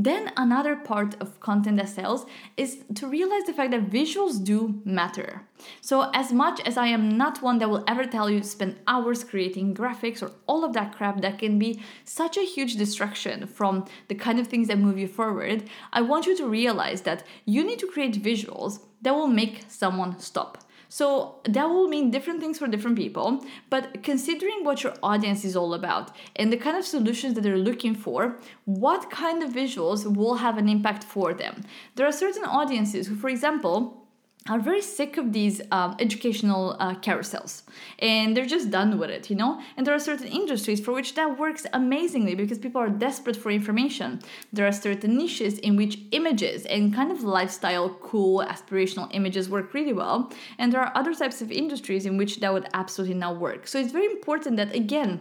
Then 0.00 0.30
another 0.36 0.76
part 0.76 1.20
of 1.20 1.40
content 1.40 1.78
that 1.78 1.88
sells 1.88 2.24
is 2.56 2.84
to 2.94 3.08
realize 3.08 3.42
the 3.46 3.52
fact 3.52 3.72
that 3.72 3.90
visuals 3.90 4.44
do 4.44 4.80
matter. 4.84 5.42
So 5.80 6.08
as 6.14 6.32
much 6.32 6.60
as 6.64 6.76
I 6.76 6.86
am 6.86 7.18
not 7.18 7.42
one 7.42 7.58
that 7.58 7.68
will 7.68 7.82
ever 7.88 8.04
tell 8.04 8.30
you 8.30 8.38
to 8.38 8.46
spend 8.46 8.78
hours 8.86 9.24
creating 9.24 9.74
graphics 9.74 10.22
or 10.22 10.30
all 10.46 10.62
of 10.62 10.72
that 10.74 10.94
crap 10.94 11.20
that 11.22 11.40
can 11.40 11.58
be 11.58 11.82
such 12.04 12.36
a 12.36 12.46
huge 12.46 12.76
distraction 12.76 13.48
from 13.48 13.86
the 14.06 14.14
kind 14.14 14.38
of 14.38 14.46
things 14.46 14.68
that 14.68 14.78
move 14.78 14.98
you 14.98 15.08
forward, 15.08 15.64
I 15.92 16.02
want 16.02 16.26
you 16.26 16.36
to 16.36 16.46
realize 16.46 17.02
that 17.02 17.24
you 17.44 17.64
need 17.64 17.80
to 17.80 17.88
create 17.88 18.22
visuals 18.22 18.78
that 19.02 19.16
will 19.16 19.26
make 19.26 19.64
someone 19.66 20.20
stop. 20.20 20.58
So 20.88 21.40
that 21.44 21.66
will 21.66 21.88
mean 21.88 22.10
different 22.10 22.40
things 22.40 22.58
for 22.58 22.66
different 22.66 22.96
people, 22.96 23.44
but 23.68 24.02
considering 24.02 24.64
what 24.64 24.82
your 24.82 24.94
audience 25.02 25.44
is 25.44 25.54
all 25.54 25.74
about 25.74 26.16
and 26.36 26.50
the 26.50 26.56
kind 26.56 26.76
of 26.76 26.84
solutions 26.84 27.34
that 27.34 27.42
they're 27.42 27.58
looking 27.58 27.94
for, 27.94 28.38
what 28.64 29.10
kind 29.10 29.42
of 29.42 29.50
visuals 29.50 30.06
will 30.16 30.36
have 30.36 30.56
an 30.56 30.68
impact 30.68 31.04
for 31.04 31.34
them? 31.34 31.62
There 31.96 32.06
are 32.06 32.12
certain 32.12 32.44
audiences 32.44 33.06
who, 33.06 33.16
for 33.16 33.28
example, 33.28 34.07
are 34.48 34.58
very 34.58 34.82
sick 34.82 35.16
of 35.16 35.32
these 35.32 35.60
um, 35.70 35.96
educational 35.98 36.76
uh, 36.78 36.94
carousels. 36.96 37.62
And 37.98 38.36
they're 38.36 38.46
just 38.46 38.70
done 38.70 38.98
with 38.98 39.10
it 39.10 39.28
you 39.30 39.36
know? 39.36 39.60
And 39.76 39.86
there 39.86 39.94
are 39.94 39.98
certain 39.98 40.28
industries 40.28 40.80
for 40.80 40.92
which 40.92 41.14
that 41.14 41.38
works 41.38 41.66
amazingly 41.72 42.34
because 42.34 42.58
people 42.58 42.80
are 42.80 42.88
desperate 42.88 43.36
for 43.36 43.50
information. 43.50 44.20
There 44.52 44.66
are 44.66 44.72
certain 44.72 45.16
niches 45.16 45.58
in 45.58 45.76
which 45.76 45.98
images 46.12 46.64
and 46.66 46.94
kind 46.94 47.10
of 47.10 47.22
lifestyle 47.22 47.90
cool 48.00 48.44
aspirational 48.46 49.08
images 49.12 49.48
work 49.48 49.74
really 49.74 49.92
well. 49.92 50.32
And 50.58 50.72
there 50.72 50.80
are 50.80 50.92
other 50.94 51.14
types 51.14 51.42
of 51.42 51.50
industries 51.50 52.06
in 52.06 52.16
which 52.16 52.40
that 52.40 52.52
would 52.52 52.68
absolutely 52.74 53.16
not 53.16 53.38
work. 53.38 53.66
So 53.66 53.78
it's 53.78 53.92
very 53.92 54.06
important 54.06 54.56
that 54.56 54.74
again 54.74 55.20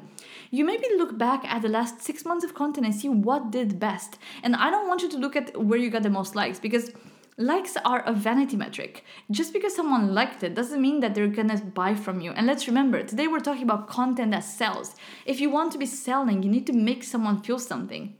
you 0.50 0.63
maybe 0.63 0.88
look 0.98 1.17
back 1.17 1.43
at 1.46 1.62
the 1.62 1.67
last 1.67 2.01
six 2.01 2.24
months 2.24 2.46
of 2.46 2.53
content 2.53 2.86
and 2.86 2.96
see 2.96 3.10
what 3.10 3.51
did 3.51 3.79
best. 3.79 4.17
And 4.43 4.55
i 4.55 4.69
don't 4.69 4.88
want 4.88 5.01
you 5.01 5.10
to 5.10 5.17
look 5.17 5.36
at 5.36 5.62
where 5.62 5.79
you 5.79 5.89
got 5.89 6.03
the 6.03 6.10
most 6.10 6.36
likes 6.36 6.60
because 6.60 6.91
Likes 7.39 7.77
are 7.86 8.01
a 8.01 8.13
vanity 8.13 8.58
metric. 8.58 9.03
Just 9.29 9.53
because 9.53 9.75
someone 9.75 10.15
liked 10.15 10.41
it 10.41 10.56
doesn't 10.56 10.82
mean 10.82 11.01
that 11.01 11.13
they're 11.13 11.27
gonna 11.27 11.62
buy 11.62 11.94
from 11.94 12.20
you. 12.20 12.32
And 12.32 12.48
let's 12.48 12.65
remember, 12.65 13.03
today 13.03 13.27
we're 13.27 13.41
talking 13.41 13.62
about 13.62 13.88
content 13.88 14.32
that 14.32 14.44
sells. 14.44 14.96
If 15.24 15.39
you 15.39 15.51
want 15.51 15.72
to 15.74 15.77
be 15.77 15.86
selling, 15.86 16.41
you 16.41 16.50
need 16.50 16.65
to 16.65 16.74
make 16.74 17.03
someone 17.03 17.44
feel 17.44 17.60
something. 17.60 18.15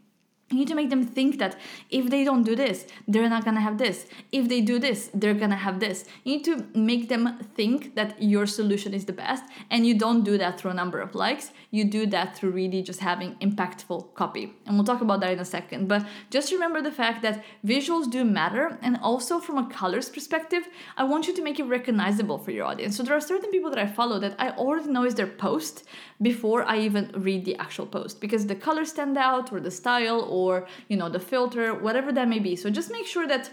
You 0.52 0.60
need 0.60 0.68
to 0.68 0.76
make 0.76 0.92
them 0.92 1.04
think 1.04 1.40
that 1.40 1.58
if 1.90 2.12
they 2.12 2.24
don't 2.24 2.44
do 2.44 2.56
this, 2.56 2.86
they're 3.08 3.28
not 3.28 3.44
gonna 3.44 3.60
have 3.60 3.80
this. 3.80 4.06
If 4.32 4.50
they 4.50 4.62
do 4.62 4.78
this, 4.78 5.10
they're 5.16 5.34
gonna 5.34 5.58
have 5.58 5.80
this. 5.80 6.06
You 6.24 6.36
need 6.36 6.46
to 6.46 6.68
make 6.76 7.10
them 7.10 7.40
think 7.56 7.96
that 7.96 8.22
your 8.22 8.46
solution 8.46 8.94
is 8.94 9.06
the 9.06 9.14
best, 9.14 9.44
and 9.72 9.88
you 9.88 9.98
don't 9.98 10.24
do 10.24 10.38
that 10.38 10.60
through 10.60 10.72
a 10.72 10.76
number 10.76 11.00
of 11.00 11.16
likes. 11.16 11.52
You 11.70 11.84
do 11.84 12.06
that 12.08 12.36
through 12.36 12.52
really 12.52 12.82
just 12.82 13.02
having 13.02 13.36
impactful 13.36 14.14
copy. 14.14 14.54
And 14.66 14.76
we'll 14.76 14.86
talk 14.86 15.02
about 15.02 15.20
that 15.20 15.34
in 15.34 15.40
a 15.40 15.46
second. 15.46 15.88
But 15.88 16.06
just 16.30 16.52
remember 16.52 16.82
the 16.82 16.92
fact 16.92 17.22
that 17.24 17.44
visuals 17.66 18.10
do 18.10 18.24
matter, 18.24 18.78
and 18.82 18.98
also 19.02 19.40
from 19.40 19.58
a 19.58 19.70
colors 19.70 20.10
perspective, 20.10 20.68
I 20.96 21.04
want 21.04 21.28
you 21.28 21.36
to 21.36 21.42
make 21.42 21.60
it 21.60 21.66
recognizable 21.66 22.38
for 22.38 22.52
your 22.52 22.66
audience. 22.66 22.96
So 22.96 23.04
there 23.04 23.16
are 23.16 23.22
certain 23.22 23.52
people 23.52 23.70
that 23.72 23.80
I 23.80 23.88
follow 23.88 24.20
that 24.20 24.36
I 24.40 24.52
already 24.52 24.90
know 24.90 25.04
is 25.04 25.16
their 25.16 25.28
post 25.28 25.84
before 26.22 26.64
I 26.64 26.80
even 26.80 27.12
read 27.16 27.46
the 27.46 27.56
actual 27.58 27.86
post 27.86 28.22
because 28.22 28.48
the 28.48 28.56
colors 28.56 28.90
stand 28.90 29.18
out 29.18 29.52
or 29.52 29.60
the 29.60 29.72
style 29.72 30.22
or 30.22 30.68
you 30.88 30.98
know 30.98 31.10
the 31.10 31.20
filter 31.20 31.74
whatever 31.74 32.12
that 32.12 32.28
may 32.28 32.40
be 32.40 32.56
so 32.56 32.70
just 32.70 32.92
make 32.92 33.06
sure 33.06 33.28
that 33.28 33.52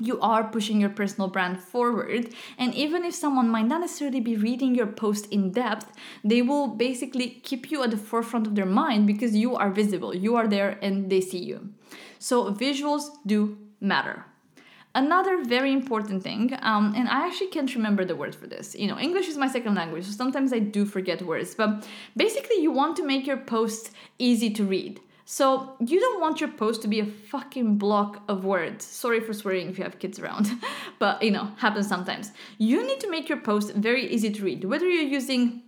you 0.00 0.20
are 0.20 0.44
pushing 0.44 0.80
your 0.80 0.90
personal 0.90 1.28
brand 1.28 1.60
forward. 1.60 2.32
And 2.58 2.74
even 2.74 3.04
if 3.04 3.14
someone 3.14 3.48
might 3.48 3.66
not 3.66 3.80
necessarily 3.80 4.20
be 4.20 4.36
reading 4.36 4.74
your 4.74 4.86
post 4.86 5.26
in 5.32 5.52
depth, 5.52 5.92
they 6.22 6.42
will 6.42 6.68
basically 6.68 7.40
keep 7.42 7.70
you 7.70 7.82
at 7.82 7.90
the 7.90 7.96
forefront 7.96 8.46
of 8.46 8.54
their 8.54 8.66
mind 8.66 9.06
because 9.06 9.34
you 9.34 9.56
are 9.56 9.70
visible, 9.70 10.14
you 10.14 10.36
are 10.36 10.46
there, 10.46 10.78
and 10.82 11.10
they 11.10 11.20
see 11.20 11.42
you. 11.42 11.70
So, 12.18 12.52
visuals 12.52 13.08
do 13.24 13.58
matter. 13.80 14.24
Another 14.94 15.44
very 15.44 15.74
important 15.74 16.22
thing, 16.22 16.56
um, 16.62 16.94
and 16.96 17.06
I 17.06 17.26
actually 17.26 17.48
can't 17.48 17.74
remember 17.74 18.06
the 18.06 18.16
word 18.16 18.34
for 18.34 18.46
this. 18.46 18.74
You 18.74 18.88
know, 18.88 18.98
English 18.98 19.28
is 19.28 19.36
my 19.36 19.46
second 19.46 19.74
language, 19.74 20.06
so 20.06 20.12
sometimes 20.12 20.54
I 20.54 20.58
do 20.58 20.86
forget 20.86 21.20
words. 21.20 21.54
But 21.54 21.86
basically, 22.16 22.62
you 22.62 22.70
want 22.70 22.96
to 22.96 23.04
make 23.04 23.26
your 23.26 23.36
post 23.36 23.90
easy 24.18 24.48
to 24.54 24.64
read. 24.64 25.00
So 25.28 25.74
you 25.80 25.98
don't 25.98 26.20
want 26.20 26.40
your 26.40 26.50
post 26.50 26.82
to 26.82 26.88
be 26.88 27.00
a 27.00 27.04
fucking 27.04 27.78
block 27.78 28.22
of 28.28 28.44
words. 28.44 28.84
Sorry 28.84 29.18
for 29.18 29.32
swearing 29.32 29.68
if 29.68 29.76
you 29.76 29.82
have 29.82 29.98
kids 29.98 30.20
around, 30.20 30.48
but 31.00 31.20
you 31.20 31.32
know, 31.32 31.50
happens 31.56 31.88
sometimes. 31.88 32.30
You 32.58 32.86
need 32.86 33.00
to 33.00 33.10
make 33.10 33.28
your 33.28 33.40
post 33.40 33.74
very 33.74 34.06
easy 34.06 34.30
to 34.30 34.44
read, 34.44 34.64
whether 34.64 34.88
you're 34.88 35.02
using 35.02 35.62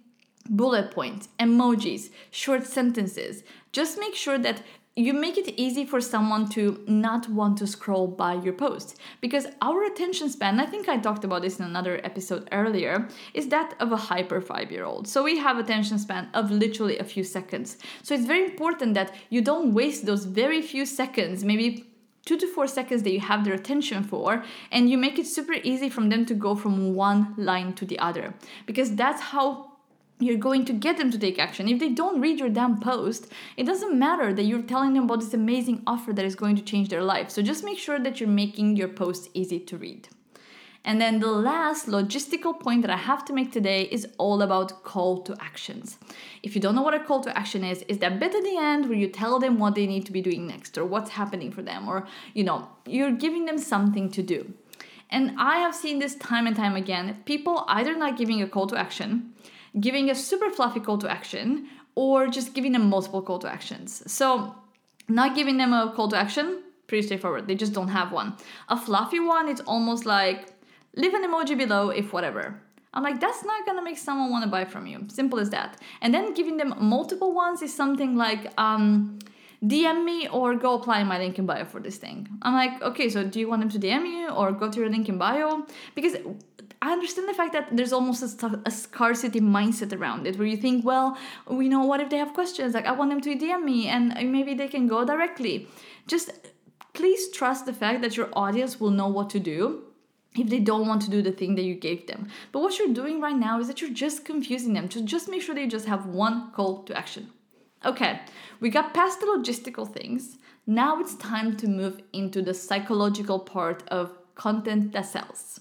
bullet 0.48 0.92
points, 0.92 1.28
emojis, 1.40 2.10
short 2.30 2.66
sentences. 2.66 3.42
Just 3.72 3.98
make 3.98 4.14
sure 4.14 4.38
that 4.38 4.62
you 4.98 5.12
make 5.12 5.38
it 5.38 5.54
easy 5.56 5.84
for 5.84 6.00
someone 6.00 6.48
to 6.48 6.82
not 6.88 7.28
want 7.28 7.56
to 7.58 7.66
scroll 7.66 8.08
by 8.08 8.34
your 8.34 8.52
post. 8.52 8.98
Because 9.20 9.46
our 9.62 9.84
attention 9.84 10.28
span 10.28 10.58
i 10.60 10.66
think 10.66 10.88
i 10.88 10.96
talked 10.96 11.24
about 11.24 11.42
this 11.42 11.58
in 11.58 11.64
another 11.64 12.00
episode 12.04 12.48
earlier 12.52 13.08
is 13.34 13.48
that 13.48 13.74
of 13.80 13.92
a 13.92 13.96
hyper 13.96 14.40
5 14.40 14.72
year 14.72 14.84
old 14.84 15.06
so 15.06 15.22
we 15.22 15.38
have 15.38 15.58
attention 15.58 15.98
span 15.98 16.28
of 16.34 16.50
literally 16.50 16.98
a 16.98 17.04
few 17.04 17.24
seconds. 17.24 17.78
So 18.02 18.14
it's 18.14 18.26
very 18.26 18.44
important 18.44 18.94
that 18.94 19.14
you 19.30 19.40
don't 19.40 19.72
waste 19.72 20.06
those 20.06 20.24
very 20.24 20.62
few 20.62 20.84
seconds 20.86 21.44
maybe 21.44 21.84
two 22.28 22.36
to 22.36 22.46
four 22.46 22.66
seconds 22.66 23.02
that 23.04 23.12
you 23.12 23.20
have 23.20 23.42
their 23.42 23.54
attention 23.54 24.04
for, 24.04 24.44
and 24.70 24.90
you 24.90 24.98
make 24.98 25.18
it 25.18 25.26
super 25.26 25.54
easy 25.64 25.88
from 25.88 26.10
them 26.10 26.26
to 26.26 26.34
go 26.34 26.54
from 26.54 26.94
one 26.94 27.34
line 27.38 27.72
to 27.72 27.86
the 27.86 27.98
other. 27.98 28.34
Because 28.66 28.94
that's 28.96 29.22
how 29.32 29.67
you're 30.20 30.36
going 30.36 30.64
to 30.64 30.72
get 30.72 30.96
them 30.96 31.10
to 31.10 31.18
take 31.18 31.38
action. 31.38 31.68
If 31.68 31.78
they 31.78 31.90
don't 31.90 32.20
read 32.20 32.40
your 32.40 32.48
damn 32.48 32.80
post, 32.80 33.28
it 33.56 33.64
doesn't 33.64 33.98
matter 33.98 34.32
that 34.34 34.44
you're 34.44 34.62
telling 34.62 34.94
them 34.94 35.04
about 35.04 35.20
this 35.20 35.34
amazing 35.34 35.82
offer 35.86 36.12
that 36.12 36.24
is 36.24 36.34
going 36.34 36.56
to 36.56 36.62
change 36.62 36.88
their 36.88 37.02
life. 37.02 37.30
So 37.30 37.42
just 37.42 37.64
make 37.64 37.78
sure 37.78 37.98
that 37.98 38.20
you're 38.20 38.28
making 38.28 38.76
your 38.76 38.88
post 38.88 39.30
easy 39.34 39.60
to 39.60 39.76
read. 39.76 40.08
And 40.84 41.00
then 41.00 41.20
the 41.20 41.30
last 41.30 41.86
logistical 41.86 42.58
point 42.58 42.82
that 42.82 42.90
I 42.90 42.96
have 42.96 43.24
to 43.26 43.32
make 43.32 43.52
today 43.52 43.82
is 43.82 44.06
all 44.16 44.40
about 44.42 44.84
call 44.84 45.22
to 45.22 45.36
actions. 45.40 45.98
If 46.42 46.54
you 46.54 46.60
don't 46.60 46.74
know 46.74 46.82
what 46.82 46.94
a 46.94 47.00
call 47.00 47.20
to 47.24 47.36
action 47.36 47.62
is, 47.62 47.82
is 47.88 47.98
that 47.98 48.18
bit 48.18 48.34
at 48.34 48.42
the 48.42 48.56
end 48.56 48.88
where 48.88 48.96
you 48.96 49.08
tell 49.08 49.38
them 49.38 49.58
what 49.58 49.74
they 49.74 49.86
need 49.86 50.06
to 50.06 50.12
be 50.12 50.22
doing 50.22 50.46
next 50.46 50.78
or 50.78 50.84
what's 50.84 51.10
happening 51.10 51.50
for 51.50 51.62
them 51.62 51.88
or 51.88 52.06
you 52.32 52.44
know, 52.44 52.68
you're 52.86 53.12
giving 53.12 53.44
them 53.44 53.58
something 53.58 54.10
to 54.10 54.22
do. 54.22 54.54
And 55.10 55.34
I 55.38 55.58
have 55.58 55.74
seen 55.74 55.98
this 55.98 56.14
time 56.16 56.46
and 56.46 56.56
time 56.56 56.76
again. 56.76 57.22
People 57.24 57.64
either 57.68 57.96
not 57.96 58.16
giving 58.16 58.42
a 58.42 58.48
call 58.48 58.66
to 58.68 58.76
action, 58.76 59.34
giving 59.80 60.10
a 60.10 60.14
super 60.14 60.50
fluffy 60.50 60.80
call 60.80 60.98
to 60.98 61.10
action 61.10 61.68
or 61.94 62.28
just 62.28 62.54
giving 62.54 62.72
them 62.72 62.88
multiple 62.88 63.22
call 63.22 63.38
to 63.40 63.50
actions. 63.50 64.02
So, 64.06 64.54
not 65.08 65.34
giving 65.34 65.56
them 65.56 65.72
a 65.72 65.92
call 65.94 66.08
to 66.08 66.16
action, 66.16 66.62
pretty 66.86 67.02
straightforward. 67.06 67.46
They 67.46 67.54
just 67.54 67.72
don't 67.72 67.88
have 67.88 68.12
one. 68.12 68.34
A 68.68 68.76
fluffy 68.76 69.20
one, 69.20 69.48
it's 69.48 69.60
almost 69.62 70.06
like 70.06 70.48
leave 70.94 71.14
an 71.14 71.24
emoji 71.24 71.56
below 71.56 71.90
if 71.90 72.12
whatever. 72.12 72.60
I'm 72.94 73.02
like, 73.02 73.20
that's 73.20 73.44
not 73.44 73.66
gonna 73.66 73.82
make 73.82 73.98
someone 73.98 74.30
wanna 74.30 74.46
buy 74.46 74.64
from 74.64 74.86
you. 74.86 75.04
Simple 75.08 75.38
as 75.38 75.50
that. 75.50 75.80
And 76.00 76.12
then 76.14 76.34
giving 76.34 76.56
them 76.56 76.74
multiple 76.78 77.32
ones 77.32 77.62
is 77.62 77.74
something 77.74 78.16
like, 78.16 78.52
um, 78.58 79.18
DM 79.64 80.04
me 80.04 80.28
or 80.28 80.54
go 80.54 80.74
apply 80.74 81.02
my 81.02 81.18
link 81.18 81.38
in 81.38 81.46
bio 81.46 81.64
for 81.64 81.80
this 81.80 81.96
thing. 81.96 82.28
I'm 82.42 82.54
like, 82.54 82.80
okay, 82.80 83.08
so 83.08 83.24
do 83.24 83.40
you 83.40 83.48
want 83.48 83.60
them 83.60 83.70
to 83.70 83.78
DM 83.78 84.06
you 84.06 84.28
or 84.28 84.52
go 84.52 84.70
to 84.70 84.80
your 84.80 84.88
link 84.88 85.08
in 85.08 85.18
bio? 85.18 85.66
Because 85.94 86.16
I 86.80 86.92
understand 86.92 87.28
the 87.28 87.34
fact 87.34 87.52
that 87.54 87.76
there's 87.76 87.92
almost 87.92 88.42
a, 88.42 88.60
a, 88.64 88.70
scarcity 88.70 89.40
mindset 89.40 89.98
around 89.98 90.28
it 90.28 90.38
where 90.38 90.46
you 90.46 90.56
think, 90.56 90.84
well, 90.84 91.18
we 91.48 91.68
know 91.68 91.84
what 91.84 92.00
if 92.00 92.08
they 92.08 92.18
have 92.18 92.32
questions? 92.34 92.72
Like, 92.72 92.86
I 92.86 92.92
want 92.92 93.10
them 93.10 93.20
to 93.22 93.36
DM 93.36 93.64
me 93.64 93.88
and 93.88 94.16
uh, 94.16 94.22
maybe 94.22 94.54
they 94.54 94.68
can 94.68 94.86
go 94.86 95.04
directly. 95.04 95.66
Just 96.06 96.30
please 96.92 97.30
trust 97.30 97.66
the 97.66 97.72
fact 97.72 98.00
that 98.02 98.16
your 98.16 98.28
audience 98.32 98.78
will 98.78 98.90
know 98.90 99.08
what 99.08 99.28
to 99.30 99.40
do 99.40 99.84
if 100.36 100.48
they 100.48 100.60
don't 100.60 100.86
want 100.86 101.02
to 101.02 101.10
do 101.10 101.20
the 101.20 101.32
thing 101.32 101.56
that 101.56 101.64
you 101.64 101.74
gave 101.74 102.06
them. 102.06 102.28
But 102.52 102.60
what 102.60 102.78
you're 102.78 102.94
doing 102.94 103.20
right 103.20 103.36
now 103.36 103.58
is 103.58 103.66
that 103.66 103.80
you're 103.80 103.90
just 103.90 104.24
confusing 104.24 104.74
them. 104.74 104.88
Just, 104.88 105.04
just 105.06 105.28
make 105.28 105.42
sure 105.42 105.54
they 105.56 105.66
just 105.66 105.86
have 105.86 106.06
one 106.06 106.52
call 106.52 106.84
to 106.84 106.96
action. 106.96 107.30
Okay, 107.84 108.20
we 108.60 108.70
got 108.70 108.94
past 108.94 109.20
the 109.20 109.26
logistical 109.26 109.92
things. 109.92 110.38
Now 110.66 111.00
it's 111.00 111.14
time 111.16 111.56
to 111.56 111.68
move 111.68 112.02
into 112.12 112.42
the 112.42 112.54
psychological 112.54 113.40
part 113.40 113.82
of 113.88 114.16
content 114.34 114.92
that 114.92 115.06
sells. 115.06 115.60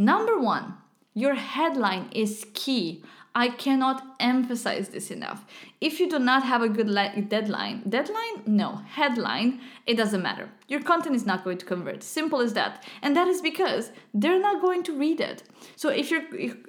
Number 0.00 0.38
one, 0.38 0.74
your 1.12 1.34
headline 1.34 2.08
is 2.12 2.46
key. 2.54 3.02
I 3.34 3.48
cannot 3.48 4.02
emphasize 4.20 4.90
this 4.90 5.10
enough. 5.10 5.44
If 5.80 5.98
you 5.98 6.08
do 6.08 6.20
not 6.20 6.44
have 6.44 6.62
a 6.62 6.68
good 6.68 6.88
li- 6.88 7.26
deadline, 7.28 7.82
deadline? 7.88 8.44
No, 8.46 8.76
headline, 8.86 9.60
it 9.86 9.96
doesn't 9.96 10.22
matter. 10.22 10.48
Your 10.68 10.82
content 10.82 11.16
is 11.16 11.26
not 11.26 11.42
going 11.42 11.58
to 11.58 11.66
convert. 11.66 12.04
Simple 12.04 12.40
as 12.40 12.52
that. 12.52 12.84
And 13.02 13.16
that 13.16 13.26
is 13.26 13.40
because 13.40 13.90
they're 14.14 14.40
not 14.40 14.62
going 14.62 14.84
to 14.84 14.96
read 14.96 15.20
it. 15.20 15.42
So 15.74 15.88
if 15.88 16.12
your 16.12 16.22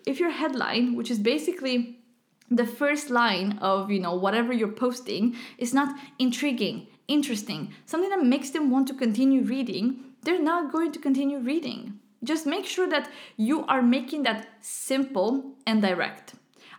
if 0.08 0.20
your 0.20 0.32
headline, 0.32 0.96
which 0.96 1.12
is 1.12 1.20
basically 1.20 2.00
the 2.50 2.66
first 2.66 3.12
line 3.12 3.60
of, 3.62 3.92
you 3.92 4.00
know, 4.00 4.16
whatever 4.16 4.52
you're 4.52 4.80
posting 4.86 5.36
is 5.60 5.72
not 5.72 5.96
intriguing, 6.18 6.88
interesting, 7.08 7.74
something 7.86 8.10
that 8.10 8.24
makes 8.24 8.50
them 8.50 8.72
want 8.72 8.88
to 8.88 8.96
continue 8.96 9.44
reading, 9.44 10.04
they're 10.24 10.42
not 10.42 10.72
going 10.72 10.92
to 10.94 11.00
continue 11.00 11.38
reading. 11.38 12.00
Just 12.24 12.46
make 12.46 12.66
sure 12.66 12.90
that 12.90 13.10
you 13.38 13.66
are 13.66 13.82
making 13.82 14.24
that 14.24 14.48
simple 14.62 15.54
and 15.66 15.82
direct. 15.82 16.36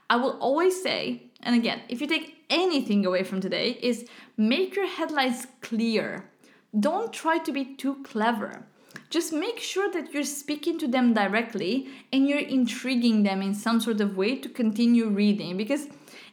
I 0.09 0.17
will 0.17 0.39
always 0.41 0.83
say, 0.83 1.31
and 1.43 1.55
again, 1.55 1.83
if 1.89 2.01
you 2.01 2.07
take 2.07 2.45
anything 2.51 3.07
away 3.07 3.23
from 3.23 3.41
today, 3.41 3.79
is 3.81 4.07
make 4.37 4.75
your 4.75 4.87
headlines 4.87 5.47
clear. 5.61 6.31
Don't 6.79 7.13
try 7.13 7.39
to 7.39 7.53
be 7.53 7.77
too 7.77 8.03
clever. 8.03 8.67
Just 9.09 9.33
make 9.33 9.59
sure 9.59 9.91
that 9.91 10.13
you're 10.13 10.25
speaking 10.25 10.79
to 10.79 10.89
them 10.89 11.15
directly 11.15 11.89
and 12.13 12.29
you're 12.29 12.39
intriguing 12.39 13.23
them 13.23 13.43
in 13.43 13.55
some 13.55 13.81
sort 13.81 14.01
of 14.01 14.17
way 14.17 14.37
to 14.37 14.49
continue 14.49 15.09
reading 15.09 15.57
because 15.57 15.87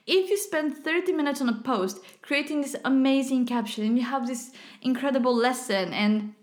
if 0.05 0.29
you 0.29 0.37
spend 0.37 0.77
30 0.77 1.11
minutes 1.11 1.41
on 1.41 1.49
a 1.49 1.61
post 1.61 1.99
creating 2.21 2.61
this 2.61 2.75
amazing 2.85 3.45
caption 3.45 3.83
and 3.83 3.97
you 3.97 4.05
have 4.05 4.25
this 4.25 4.51
incredible 4.81 5.35
lesson 5.35 5.93
and 5.93 6.33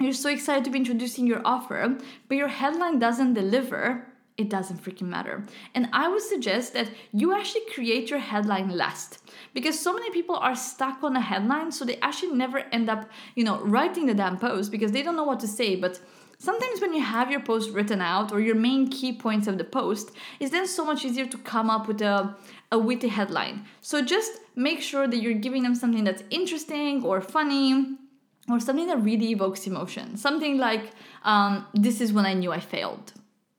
you're 0.00 0.12
so 0.12 0.28
excited 0.28 0.64
to 0.64 0.70
be 0.70 0.78
introducing 0.78 1.26
your 1.26 1.40
offer, 1.44 1.96
but 2.28 2.36
your 2.36 2.48
headline 2.48 2.98
doesn't 2.98 3.34
deliver, 3.34 4.06
it 4.36 4.50
doesn't 4.50 4.82
freaking 4.84 5.08
matter. 5.08 5.44
And 5.74 5.88
I 5.92 6.08
would 6.08 6.22
suggest 6.22 6.74
that 6.74 6.90
you 7.12 7.34
actually 7.34 7.62
create 7.72 8.10
your 8.10 8.18
headline 8.18 8.68
last 8.68 9.22
because 9.54 9.78
so 9.78 9.94
many 9.94 10.10
people 10.10 10.36
are 10.36 10.54
stuck 10.54 11.02
on 11.02 11.16
a 11.16 11.20
headline, 11.20 11.72
so 11.72 11.84
they 11.84 11.96
actually 12.00 12.32
never 12.32 12.58
end 12.72 12.90
up, 12.90 13.08
you 13.34 13.44
know, 13.44 13.60
writing 13.60 14.06
the 14.06 14.14
damn 14.14 14.38
post 14.38 14.70
because 14.70 14.92
they 14.92 15.02
don't 15.02 15.16
know 15.16 15.24
what 15.24 15.40
to 15.40 15.48
say. 15.48 15.76
But 15.76 15.98
sometimes 16.38 16.82
when 16.82 16.92
you 16.92 17.00
have 17.00 17.30
your 17.30 17.40
post 17.40 17.70
written 17.70 18.02
out 18.02 18.32
or 18.32 18.40
your 18.40 18.54
main 18.54 18.88
key 18.88 19.14
points 19.14 19.46
of 19.46 19.56
the 19.56 19.64
post, 19.64 20.10
it's 20.40 20.50
then 20.50 20.66
so 20.66 20.84
much 20.84 21.06
easier 21.06 21.26
to 21.26 21.38
come 21.38 21.70
up 21.70 21.88
with 21.88 22.02
a 22.02 22.36
a 22.72 22.78
witty 22.78 23.08
headline. 23.08 23.64
So 23.80 24.02
just 24.02 24.32
make 24.54 24.80
sure 24.82 25.06
that 25.06 25.18
you're 25.18 25.34
giving 25.34 25.62
them 25.62 25.74
something 25.74 26.04
that's 26.04 26.24
interesting 26.30 27.04
or 27.04 27.20
funny 27.20 27.96
or 28.48 28.60
something 28.60 28.86
that 28.86 29.02
really 29.02 29.30
evokes 29.30 29.66
emotion. 29.66 30.16
Something 30.16 30.58
like, 30.58 30.92
um, 31.24 31.66
this 31.74 32.00
is 32.00 32.12
when 32.12 32.26
I 32.26 32.34
knew 32.34 32.52
I 32.52 32.60
failed, 32.60 33.12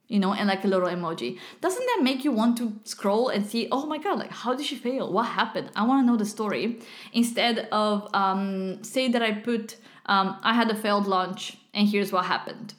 you 0.08 0.20
know, 0.20 0.34
and 0.34 0.48
like 0.48 0.63
a 0.63 0.67
little 0.67 0.88
emoji. 0.88 1.39
Doesn't 1.62 1.86
that 1.86 2.00
make 2.03 2.24
you 2.24 2.32
want 2.32 2.58
to 2.58 2.74
scroll 2.84 3.29
and 3.29 3.46
see, 3.46 3.67
oh 3.72 3.86
my 3.86 3.98
God, 3.98 4.20
like, 4.20 4.32
how 4.32 4.53
did 4.56 4.65
she 4.65 4.75
fail? 4.75 5.12
What 5.12 5.27
happened? 5.27 5.72
I 5.75 5.86
want 5.86 6.03
to 6.03 6.12
know 6.12 6.17
the 6.17 6.25
story. 6.25 6.79
Instead 7.13 7.67
of, 7.72 8.08
um, 8.13 8.84
say 8.84 9.10
that 9.10 9.22
I 9.22 9.34
put, 9.34 9.77
um, 10.06 10.38
I 10.41 10.53
had 10.53 10.70
a 10.72 10.75
failed 10.75 11.08
launch 11.08 11.58
and 11.74 11.88
here's 11.88 12.12
what 12.12 12.25
happened. 12.25 12.74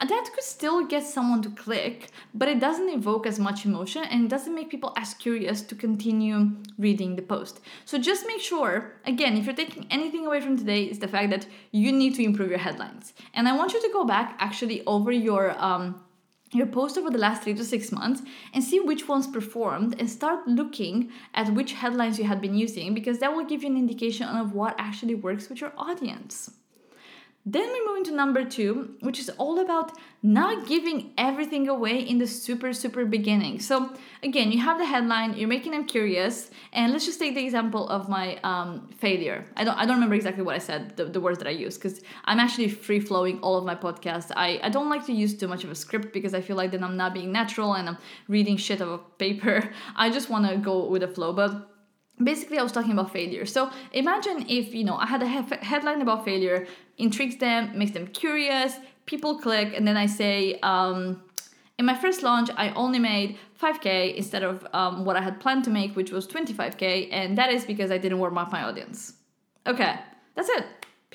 That 0.00 0.30
could 0.34 0.44
still 0.44 0.84
get 0.84 1.04
someone 1.04 1.40
to 1.42 1.50
click, 1.50 2.10
but 2.34 2.48
it 2.48 2.60
doesn't 2.60 2.88
evoke 2.88 3.26
as 3.26 3.38
much 3.38 3.64
emotion 3.64 4.04
and 4.04 4.28
doesn't 4.28 4.54
make 4.54 4.68
people 4.68 4.92
as 4.96 5.14
curious 5.14 5.62
to 5.62 5.74
continue 5.74 6.50
reading 6.78 7.16
the 7.16 7.22
post. 7.22 7.60
So 7.86 7.98
just 7.98 8.26
make 8.26 8.40
sure, 8.40 8.92
again, 9.06 9.36
if 9.36 9.46
you're 9.46 9.54
taking 9.54 9.86
anything 9.90 10.26
away 10.26 10.40
from 10.40 10.58
today, 10.58 10.84
is 10.84 10.98
the 10.98 11.08
fact 11.08 11.30
that 11.30 11.46
you 11.72 11.92
need 11.92 12.14
to 12.16 12.24
improve 12.24 12.50
your 12.50 12.58
headlines. 12.58 13.14
And 13.32 13.48
I 13.48 13.56
want 13.56 13.72
you 13.72 13.80
to 13.80 13.92
go 13.92 14.04
back 14.04 14.36
actually 14.38 14.84
over 14.86 15.10
your 15.10 15.58
um, 15.62 16.02
your 16.52 16.66
post 16.66 16.96
over 16.96 17.10
the 17.10 17.18
last 17.18 17.42
three 17.42 17.54
to 17.54 17.64
six 17.64 17.90
months 17.90 18.22
and 18.54 18.62
see 18.62 18.78
which 18.78 19.08
ones 19.08 19.26
performed 19.26 19.96
and 19.98 20.08
start 20.08 20.46
looking 20.46 21.10
at 21.34 21.52
which 21.52 21.72
headlines 21.72 22.18
you 22.18 22.24
had 22.24 22.40
been 22.40 22.54
using 22.54 22.94
because 22.94 23.18
that 23.18 23.34
will 23.34 23.44
give 23.44 23.62
you 23.62 23.70
an 23.70 23.76
indication 23.76 24.28
of 24.28 24.52
what 24.52 24.74
actually 24.78 25.14
works 25.14 25.48
with 25.48 25.60
your 25.60 25.72
audience. 25.76 26.50
Then 27.48 27.72
we 27.72 27.86
move 27.86 27.98
into 27.98 28.10
number 28.10 28.44
two, 28.44 28.96
which 29.02 29.20
is 29.20 29.30
all 29.38 29.60
about 29.60 29.92
not 30.20 30.66
giving 30.66 31.12
everything 31.16 31.68
away 31.68 32.00
in 32.00 32.18
the 32.18 32.26
super, 32.26 32.72
super 32.72 33.04
beginning. 33.04 33.60
So, 33.60 33.94
again, 34.24 34.50
you 34.50 34.60
have 34.62 34.78
the 34.78 34.84
headline, 34.84 35.34
you're 35.34 35.46
making 35.48 35.70
them 35.70 35.84
curious, 35.84 36.50
and 36.72 36.92
let's 36.92 37.06
just 37.06 37.20
take 37.20 37.36
the 37.36 37.44
example 37.44 37.88
of 37.88 38.08
my 38.08 38.38
um, 38.42 38.88
failure. 38.98 39.46
I 39.56 39.62
don't, 39.62 39.78
I 39.78 39.86
don't 39.86 39.94
remember 39.94 40.16
exactly 40.16 40.42
what 40.42 40.56
I 40.56 40.58
said, 40.58 40.96
the, 40.96 41.04
the 41.04 41.20
words 41.20 41.38
that 41.38 41.46
I 41.46 41.52
used, 41.52 41.80
because 41.80 42.02
I'm 42.24 42.40
actually 42.40 42.68
free 42.68 42.98
flowing 42.98 43.38
all 43.42 43.56
of 43.56 43.64
my 43.64 43.76
podcasts. 43.76 44.32
I, 44.34 44.58
I 44.64 44.68
don't 44.68 44.88
like 44.88 45.06
to 45.06 45.12
use 45.12 45.32
too 45.32 45.46
much 45.46 45.62
of 45.62 45.70
a 45.70 45.76
script 45.76 46.12
because 46.12 46.34
I 46.34 46.40
feel 46.40 46.56
like 46.56 46.72
then 46.72 46.82
I'm 46.82 46.96
not 46.96 47.14
being 47.14 47.30
natural 47.30 47.74
and 47.74 47.88
I'm 47.88 47.98
reading 48.26 48.56
shit 48.56 48.80
of 48.80 48.88
a 48.88 48.98
paper. 48.98 49.70
I 49.94 50.10
just 50.10 50.28
want 50.28 50.48
to 50.48 50.56
go 50.56 50.88
with 50.88 51.02
the 51.02 51.08
flow. 51.08 51.32
But 51.32 51.75
basically 52.22 52.58
i 52.58 52.62
was 52.62 52.72
talking 52.72 52.92
about 52.92 53.12
failure. 53.12 53.44
So 53.46 53.70
imagine 53.92 54.46
if 54.48 54.74
you 54.74 54.84
know 54.84 54.96
i 54.96 55.06
had 55.06 55.22
a 55.22 55.28
he- 55.28 55.56
headline 55.62 56.00
about 56.02 56.24
failure 56.24 56.66
intrigues 56.98 57.36
them 57.36 57.76
makes 57.78 57.92
them 57.92 58.06
curious 58.06 58.78
people 59.04 59.38
click 59.38 59.72
and 59.76 59.86
then 59.86 59.96
i 59.96 60.06
say 60.06 60.58
um, 60.62 61.22
in 61.78 61.84
my 61.84 61.94
first 61.94 62.22
launch 62.22 62.48
i 62.56 62.70
only 62.70 62.98
made 62.98 63.38
5k 63.60 64.14
instead 64.14 64.42
of 64.42 64.66
um, 64.72 65.04
what 65.04 65.16
i 65.16 65.20
had 65.20 65.40
planned 65.40 65.64
to 65.64 65.70
make 65.70 65.94
which 65.94 66.10
was 66.10 66.26
25k 66.26 67.08
and 67.12 67.36
that 67.36 67.50
is 67.52 67.64
because 67.64 67.90
i 67.90 67.98
didn't 67.98 68.18
warm 68.18 68.38
up 68.38 68.50
my 68.50 68.62
audience. 68.62 69.14
Okay 69.66 69.98
that's 70.34 70.48
it 70.48 70.64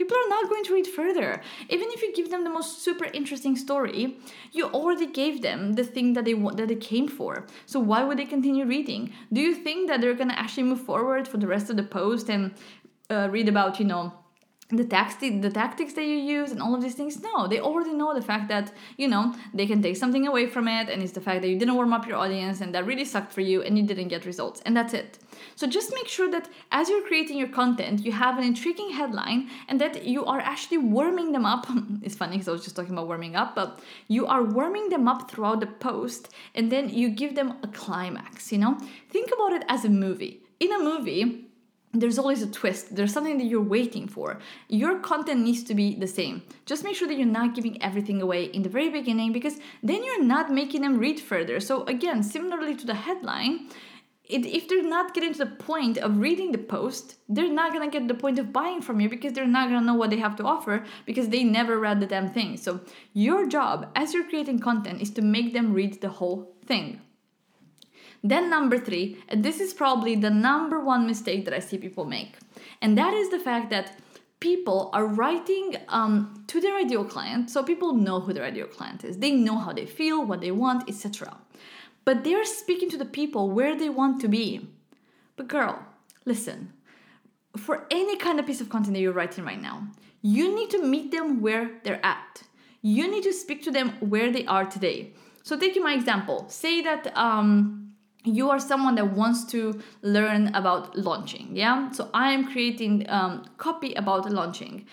People 0.01 0.17
are 0.17 0.29
not 0.29 0.49
going 0.49 0.63
to 0.63 0.73
read 0.73 0.87
further. 0.87 1.41
Even 1.69 1.87
if 1.91 2.01
you 2.01 2.11
give 2.15 2.31
them 2.31 2.43
the 2.43 2.49
most 2.49 2.81
super 2.81 3.05
interesting 3.13 3.55
story, 3.55 4.17
you 4.51 4.65
already 4.65 5.05
gave 5.05 5.43
them 5.43 5.73
the 5.73 5.83
thing 5.83 6.13
that 6.13 6.25
they 6.25 6.33
that 6.33 6.69
they 6.69 6.81
came 6.93 7.07
for. 7.07 7.45
So 7.67 7.79
why 7.79 8.03
would 8.03 8.17
they 8.17 8.25
continue 8.25 8.65
reading? 8.65 9.13
Do 9.31 9.39
you 9.41 9.53
think 9.53 9.87
that 9.89 10.01
they're 10.01 10.15
gonna 10.15 10.41
actually 10.45 10.63
move 10.63 10.81
forward 10.81 11.27
for 11.27 11.37
the 11.37 11.45
rest 11.45 11.69
of 11.69 11.75
the 11.77 11.83
post 11.83 12.31
and 12.31 12.55
uh, 13.11 13.27
read 13.29 13.47
about 13.47 13.79
you 13.79 13.85
know 13.85 14.11
the 14.71 14.85
tactics 14.85 15.41
the 15.41 15.49
tactics 15.49 15.93
that 15.93 16.05
you 16.05 16.15
use 16.15 16.51
and 16.51 16.61
all 16.61 16.73
of 16.73 16.81
these 16.81 16.95
things 16.95 17.21
no 17.21 17.47
they 17.47 17.59
already 17.59 17.93
know 17.93 18.13
the 18.13 18.21
fact 18.21 18.47
that 18.47 18.71
you 18.97 19.07
know 19.07 19.33
they 19.53 19.65
can 19.65 19.81
take 19.81 19.97
something 19.97 20.27
away 20.27 20.47
from 20.47 20.67
it 20.67 20.89
and 20.89 21.01
it's 21.03 21.11
the 21.11 21.21
fact 21.21 21.41
that 21.41 21.49
you 21.49 21.57
didn't 21.57 21.75
warm 21.75 21.93
up 21.93 22.07
your 22.07 22.17
audience 22.17 22.61
and 22.61 22.73
that 22.73 22.85
really 22.85 23.05
sucked 23.05 23.33
for 23.33 23.41
you 23.41 23.61
and 23.61 23.77
you 23.77 23.83
didn't 23.85 24.07
get 24.07 24.25
results 24.25 24.61
and 24.65 24.75
that's 24.75 24.93
it. 24.93 25.19
So 25.55 25.67
just 25.67 25.93
make 25.93 26.07
sure 26.07 26.29
that 26.31 26.49
as 26.71 26.89
you're 26.89 27.01
creating 27.01 27.37
your 27.37 27.49
content 27.49 28.05
you 28.05 28.11
have 28.11 28.37
an 28.37 28.43
intriguing 28.43 28.91
headline 28.91 29.49
and 29.67 29.79
that 29.81 30.05
you 30.05 30.25
are 30.25 30.39
actually 30.39 30.77
warming 30.77 31.31
them 31.31 31.45
up. 31.45 31.67
It's 32.03 32.15
funny 32.15 32.33
because 32.33 32.47
i 32.47 32.51
was 32.51 32.63
just 32.63 32.75
talking 32.75 32.93
about 32.93 33.07
warming 33.07 33.35
up 33.35 33.55
but 33.55 33.79
you 34.07 34.25
are 34.27 34.43
warming 34.43 34.89
them 34.89 35.07
up 35.07 35.29
throughout 35.29 35.59
the 35.59 35.67
post 35.67 36.29
and 36.55 36.71
then 36.71 36.89
you 36.89 37.09
give 37.09 37.35
them 37.35 37.57
a 37.63 37.67
climax 37.67 38.51
you 38.51 38.57
know? 38.57 38.77
Think 39.09 39.29
about 39.33 39.53
it 39.53 39.63
as 39.67 39.85
a 39.85 39.89
movie. 39.89 40.41
In 40.59 40.71
a 40.71 40.79
movie 40.79 41.50
there's 41.93 42.17
always 42.17 42.41
a 42.41 42.47
twist. 42.47 42.95
There's 42.95 43.13
something 43.13 43.37
that 43.37 43.45
you're 43.45 43.61
waiting 43.61 44.07
for. 44.07 44.39
Your 44.69 44.99
content 44.99 45.41
needs 45.41 45.63
to 45.63 45.75
be 45.75 45.95
the 45.95 46.07
same. 46.07 46.41
Just 46.65 46.83
make 46.83 46.95
sure 46.95 47.07
that 47.07 47.17
you're 47.17 47.25
not 47.25 47.53
giving 47.53 47.81
everything 47.81 48.21
away 48.21 48.45
in 48.45 48.61
the 48.61 48.69
very 48.69 48.89
beginning 48.89 49.33
because 49.33 49.59
then 49.83 50.03
you're 50.03 50.23
not 50.23 50.51
making 50.51 50.81
them 50.81 50.97
read 50.97 51.19
further. 51.19 51.59
So, 51.59 51.83
again, 51.85 52.23
similarly 52.23 52.75
to 52.75 52.85
the 52.85 52.93
headline, 52.93 53.67
it, 54.23 54.45
if 54.45 54.69
they're 54.69 54.83
not 54.83 55.13
getting 55.13 55.33
to 55.33 55.39
the 55.39 55.45
point 55.45 55.97
of 55.97 56.19
reading 56.19 56.53
the 56.53 56.57
post, 56.57 57.15
they're 57.27 57.51
not 57.51 57.73
gonna 57.73 57.89
get 57.89 58.07
the 58.07 58.13
point 58.13 58.39
of 58.39 58.53
buying 58.53 58.81
from 58.81 59.01
you 59.01 59.09
because 59.09 59.33
they're 59.33 59.45
not 59.45 59.67
gonna 59.67 59.85
know 59.85 59.95
what 59.95 60.09
they 60.09 60.19
have 60.19 60.37
to 60.37 60.43
offer 60.43 60.85
because 61.05 61.27
they 61.27 61.43
never 61.43 61.77
read 61.77 61.99
the 61.99 62.07
damn 62.07 62.29
thing. 62.29 62.55
So, 62.55 62.79
your 63.11 63.45
job 63.47 63.91
as 63.95 64.13
you're 64.13 64.29
creating 64.29 64.59
content 64.59 65.01
is 65.01 65.11
to 65.11 65.21
make 65.21 65.51
them 65.51 65.73
read 65.73 65.99
the 65.99 66.09
whole 66.09 66.55
thing. 66.65 67.01
Then, 68.23 68.49
number 68.49 68.77
three, 68.77 69.17
this 69.35 69.59
is 69.59 69.73
probably 69.73 70.15
the 70.15 70.29
number 70.29 70.79
one 70.79 71.07
mistake 71.07 71.45
that 71.45 71.53
I 71.53 71.59
see 71.59 71.77
people 71.77 72.05
make, 72.05 72.37
and 72.81 72.97
that 72.97 73.13
is 73.13 73.29
the 73.29 73.39
fact 73.39 73.69
that 73.71 73.97
people 74.39 74.89
are 74.91 75.05
writing 75.05 75.77
um, 75.87 76.43
to 76.47 76.59
their 76.59 76.75
ideal 76.75 77.05
client, 77.05 77.49
so 77.49 77.63
people 77.63 77.93
know 77.93 78.19
who 78.19 78.33
their 78.33 78.43
ideal 78.43 78.67
client 78.67 79.03
is, 79.03 79.17
they 79.17 79.31
know 79.31 79.57
how 79.57 79.71
they 79.71 79.85
feel, 79.85 80.25
what 80.25 80.41
they 80.41 80.51
want, 80.51 80.89
etc. 80.89 81.37
But 82.03 82.23
they're 82.23 82.45
speaking 82.45 82.89
to 82.89 82.97
the 82.97 83.05
people 83.05 83.49
where 83.49 83.77
they 83.77 83.89
want 83.89 84.19
to 84.21 84.27
be. 84.27 84.67
But, 85.35 85.47
girl, 85.47 85.85
listen, 86.25 86.73
for 87.57 87.85
any 87.91 88.17
kind 88.17 88.39
of 88.39 88.45
piece 88.45 88.61
of 88.61 88.69
content 88.69 88.93
that 88.95 89.01
you're 89.01 89.13
writing 89.13 89.45
right 89.45 89.61
now, 89.61 89.87
you 90.21 90.55
need 90.55 90.69
to 90.71 90.83
meet 90.83 91.11
them 91.11 91.41
where 91.41 91.79
they're 91.83 92.05
at. 92.05 92.43
You 92.81 93.09
need 93.09 93.23
to 93.23 93.33
speak 93.33 93.63
to 93.63 93.71
them 93.71 93.93
where 93.99 94.31
they 94.31 94.45
are 94.45 94.65
today. 94.65 95.13
So, 95.43 95.57
taking 95.57 95.83
my 95.83 95.93
example, 95.93 96.45
say 96.49 96.81
that 96.81 97.15
um, 97.15 97.80
you 98.23 98.49
are 98.49 98.59
someone 98.59 98.95
that 98.95 99.11
wants 99.13 99.45
to 99.45 99.81
learn 100.01 100.47
about 100.53 100.97
launching 100.97 101.49
yeah 101.53 101.91
so 101.91 102.09
i 102.13 102.31
am 102.31 102.51
creating 102.51 103.05
um, 103.09 103.45
copy 103.57 103.93
about 103.93 104.31
launching 104.31 104.85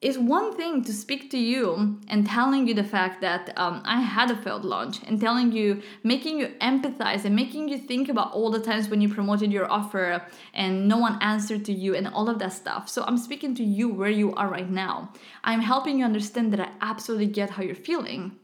it's 0.00 0.16
one 0.16 0.56
thing 0.56 0.82
to 0.84 0.94
speak 0.94 1.30
to 1.30 1.36
you 1.36 1.98
and 2.08 2.26
telling 2.26 2.66
you 2.66 2.72
the 2.72 2.84
fact 2.84 3.20
that 3.20 3.52
um, 3.58 3.82
I 3.84 4.00
had 4.00 4.30
a 4.30 4.36
failed 4.36 4.64
launch 4.64 5.02
and 5.06 5.20
telling 5.20 5.52
you, 5.52 5.82
making 6.02 6.38
you 6.38 6.54
empathize 6.62 7.26
and 7.26 7.36
making 7.36 7.68
you 7.68 7.76
think 7.76 8.08
about 8.08 8.32
all 8.32 8.50
the 8.50 8.60
times 8.60 8.88
when 8.88 9.02
you 9.02 9.12
promoted 9.12 9.52
your 9.52 9.70
offer 9.70 10.24
and 10.54 10.88
no 10.88 10.96
one 10.96 11.18
answered 11.20 11.66
to 11.66 11.72
you 11.74 11.94
and 11.94 12.08
all 12.08 12.30
of 12.30 12.38
that 12.38 12.54
stuff. 12.54 12.88
So 12.88 13.02
I'm 13.02 13.18
speaking 13.18 13.54
to 13.56 13.62
you 13.62 13.90
where 13.90 14.08
you 14.08 14.34
are 14.36 14.48
right 14.48 14.70
now. 14.70 15.12
I'm 15.44 15.60
helping 15.60 15.98
you 15.98 16.06
understand 16.06 16.50
that 16.54 16.60
I 16.60 16.70
absolutely 16.80 17.26
get 17.26 17.50
how 17.50 17.62
you're 17.62 17.74
feeling. 17.74 18.36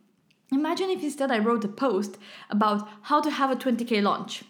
Imagine 0.52 0.90
if 0.90 1.02
instead 1.02 1.30
I 1.30 1.38
wrote 1.38 1.64
a 1.64 1.68
post 1.68 2.18
about 2.50 2.88
how 3.02 3.20
to 3.20 3.30
have 3.30 3.50
a 3.50 3.56
20k 3.56 4.02
launch. 4.02 4.44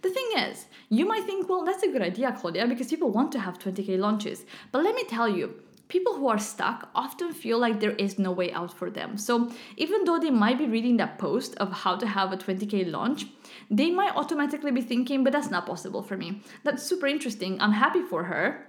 The 0.00 0.10
thing 0.10 0.28
is, 0.38 0.66
you 0.88 1.04
might 1.06 1.24
think, 1.24 1.48
well, 1.48 1.64
that's 1.64 1.82
a 1.82 1.92
good 1.92 2.00
idea, 2.00 2.36
Claudia, 2.38 2.66
because 2.66 2.88
people 2.88 3.10
want 3.10 3.32
to 3.32 3.40
have 3.40 3.58
20k 3.58 3.98
launches. 3.98 4.44
But 4.70 4.82
let 4.82 4.94
me 4.94 5.04
tell 5.04 5.28
you, 5.28 5.54
people 5.88 6.14
who 6.14 6.28
are 6.28 6.38
stuck 6.38 6.88
often 6.94 7.34
feel 7.34 7.58
like 7.58 7.80
there 7.80 7.92
is 7.92 8.18
no 8.18 8.32
way 8.32 8.50
out 8.52 8.72
for 8.72 8.88
them. 8.88 9.18
So 9.18 9.52
even 9.76 10.04
though 10.04 10.18
they 10.18 10.30
might 10.30 10.56
be 10.56 10.66
reading 10.66 10.96
that 10.96 11.18
post 11.18 11.54
of 11.56 11.70
how 11.70 11.96
to 11.96 12.06
have 12.06 12.32
a 12.32 12.38
20k 12.38 12.90
launch, 12.90 13.26
they 13.70 13.90
might 13.90 14.16
automatically 14.16 14.70
be 14.70 14.80
thinking, 14.80 15.22
but 15.22 15.34
that's 15.34 15.50
not 15.50 15.66
possible 15.66 16.02
for 16.02 16.16
me. 16.16 16.40
That's 16.64 16.82
super 16.82 17.06
interesting. 17.06 17.60
I'm 17.60 17.72
happy 17.72 18.00
for 18.00 18.24
her 18.24 18.66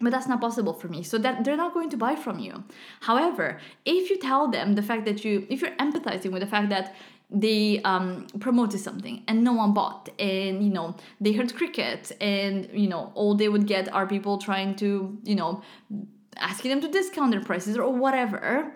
but 0.00 0.10
that's 0.10 0.26
not 0.26 0.40
possible 0.40 0.72
for 0.72 0.88
me. 0.88 1.02
So 1.02 1.18
that 1.18 1.44
they're 1.44 1.56
not 1.56 1.74
going 1.74 1.90
to 1.90 1.96
buy 1.96 2.16
from 2.16 2.38
you. 2.38 2.64
However 3.00 3.60
if 3.84 4.10
you 4.10 4.18
tell 4.18 4.48
them 4.48 4.74
the 4.74 4.82
fact 4.82 5.04
that 5.06 5.24
you 5.24 5.46
if 5.48 5.60
you're 5.62 5.76
empathizing 5.76 6.32
with 6.32 6.42
the 6.42 6.46
fact 6.48 6.70
that 6.70 6.94
they 7.30 7.80
um, 7.82 8.26
promoted 8.40 8.80
something 8.80 9.22
and 9.28 9.44
no 9.44 9.52
one 9.52 9.72
bought 9.72 10.08
and 10.18 10.64
you 10.64 10.70
know 10.70 10.96
they 11.20 11.32
heard 11.32 11.54
cricket 11.54 12.10
and 12.20 12.68
you 12.72 12.88
know 12.88 13.12
all 13.14 13.34
they 13.34 13.48
would 13.48 13.66
get 13.66 13.92
are 13.92 14.06
people 14.06 14.36
trying 14.38 14.74
to 14.74 15.16
you 15.24 15.36
know 15.36 15.62
asking 16.38 16.70
them 16.70 16.80
to 16.80 16.88
discount 16.88 17.30
their 17.30 17.42
prices 17.42 17.76
or 17.76 17.92
whatever 17.92 18.72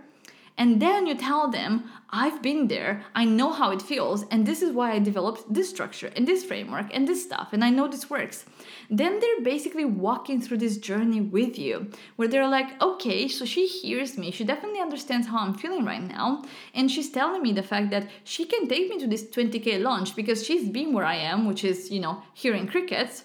and 0.57 0.81
then 0.81 1.07
you 1.07 1.17
tell 1.17 1.51
them, 1.51 1.91
I've 2.11 2.41
been 2.41 2.69
there, 2.69 3.05
I 3.15 3.25
know 3.25 3.53
how 3.53 3.73
it 3.73 3.83
feels, 3.83 4.25
and 4.31 4.47
this 4.47 4.63
is 4.63 4.73
why 4.73 4.93
I 4.93 5.01
developed 5.01 5.53
this 5.53 5.69
structure 5.69 6.13
and 6.15 6.29
this 6.29 6.45
framework 6.45 6.95
and 6.95 7.09
this 7.09 7.25
stuff, 7.25 7.49
and 7.53 7.65
I 7.65 7.71
know 7.71 7.89
this 7.89 8.09
works. 8.09 8.45
Then 8.89 9.19
they're 9.19 9.43
basically 9.43 9.85
walking 9.85 10.41
through 10.41 10.59
this 10.59 10.79
journey 10.79 11.21
with 11.21 11.59
you, 11.59 11.91
where 12.17 12.29
they're 12.29 12.49
like, 12.49 12.81
okay, 12.81 13.27
so 13.27 13.45
she 13.45 13.67
hears 13.67 14.17
me, 14.17 14.31
she 14.31 14.45
definitely 14.45 14.81
understands 14.81 15.27
how 15.27 15.39
I'm 15.39 15.55
feeling 15.55 15.85
right 15.85 16.03
now, 16.03 16.45
and 16.73 16.89
she's 16.91 17.11
telling 17.11 17.43
me 17.43 17.53
the 17.53 17.63
fact 17.63 17.91
that 17.91 18.09
she 18.23 18.45
can 18.45 18.69
take 18.69 18.89
me 18.89 18.99
to 19.01 19.09
this 19.09 19.25
20k 19.25 19.83
launch 19.83 20.15
because 20.15 20.47
she's 20.47 20.69
been 20.69 20.93
where 20.93 21.05
I 21.05 21.17
am, 21.17 21.47
which 21.47 21.65
is, 21.65 21.91
you 21.91 22.01
know, 22.01 22.23
hearing 22.33 22.69
crickets, 22.69 23.25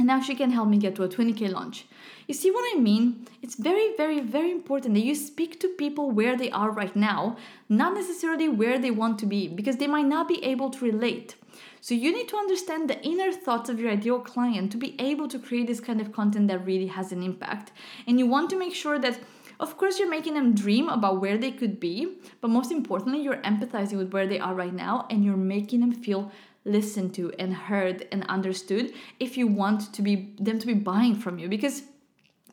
and 0.00 0.06
now 0.06 0.18
she 0.18 0.34
can 0.34 0.50
help 0.50 0.66
me 0.66 0.78
get 0.78 0.94
to 0.94 1.02
a 1.02 1.08
20k 1.10 1.52
launch. 1.52 1.84
You 2.26 2.32
see 2.32 2.50
what 2.50 2.64
I 2.74 2.80
mean? 2.80 3.26
It's 3.42 3.54
very, 3.54 3.94
very, 3.98 4.20
very 4.20 4.50
important 4.50 4.94
that 4.94 5.04
you 5.04 5.14
speak 5.14 5.60
to 5.60 5.68
people 5.76 6.10
where 6.10 6.38
they 6.38 6.50
are 6.52 6.70
right 6.70 6.96
now, 6.96 7.36
not 7.68 7.92
necessarily 7.92 8.48
where 8.48 8.78
they 8.78 8.90
want 8.90 9.18
to 9.18 9.26
be, 9.26 9.46
because 9.46 9.76
they 9.76 9.86
might 9.86 10.06
not 10.06 10.26
be 10.26 10.42
able 10.42 10.70
to 10.70 10.86
relate. 10.86 11.34
So 11.82 11.92
you 11.92 12.14
need 12.14 12.28
to 12.30 12.38
understand 12.38 12.88
the 12.88 12.98
inner 13.02 13.30
thoughts 13.30 13.68
of 13.68 13.78
your 13.78 13.90
ideal 13.90 14.20
client 14.20 14.72
to 14.72 14.78
be 14.78 14.96
able 14.98 15.28
to 15.28 15.38
create 15.38 15.66
this 15.66 15.80
kind 15.80 16.00
of 16.00 16.12
content 16.12 16.48
that 16.48 16.64
really 16.64 16.86
has 16.86 17.12
an 17.12 17.22
impact. 17.22 17.70
And 18.06 18.18
you 18.18 18.26
want 18.26 18.48
to 18.50 18.58
make 18.58 18.74
sure 18.74 18.98
that 18.98 19.18
of 19.60 19.76
course, 19.76 19.98
you're 19.98 20.08
making 20.08 20.32
them 20.32 20.54
dream 20.54 20.88
about 20.88 21.20
where 21.20 21.36
they 21.36 21.50
could 21.50 21.78
be, 21.78 22.16
but 22.40 22.48
most 22.48 22.72
importantly, 22.72 23.20
you're 23.20 23.42
empathizing 23.42 23.98
with 23.98 24.10
where 24.10 24.26
they 24.26 24.38
are 24.38 24.54
right 24.54 24.72
now 24.72 25.06
and 25.10 25.22
you're 25.22 25.36
making 25.36 25.80
them 25.80 25.92
feel 25.92 26.32
listened 26.64 27.14
to 27.14 27.32
and 27.38 27.54
heard 27.54 28.06
and 28.12 28.24
understood 28.26 28.92
if 29.18 29.36
you 29.36 29.46
want 29.46 29.92
to 29.94 30.02
be 30.02 30.34
them 30.38 30.58
to 30.58 30.66
be 30.66 30.74
buying 30.74 31.14
from 31.14 31.38
you 31.38 31.48
because 31.48 31.82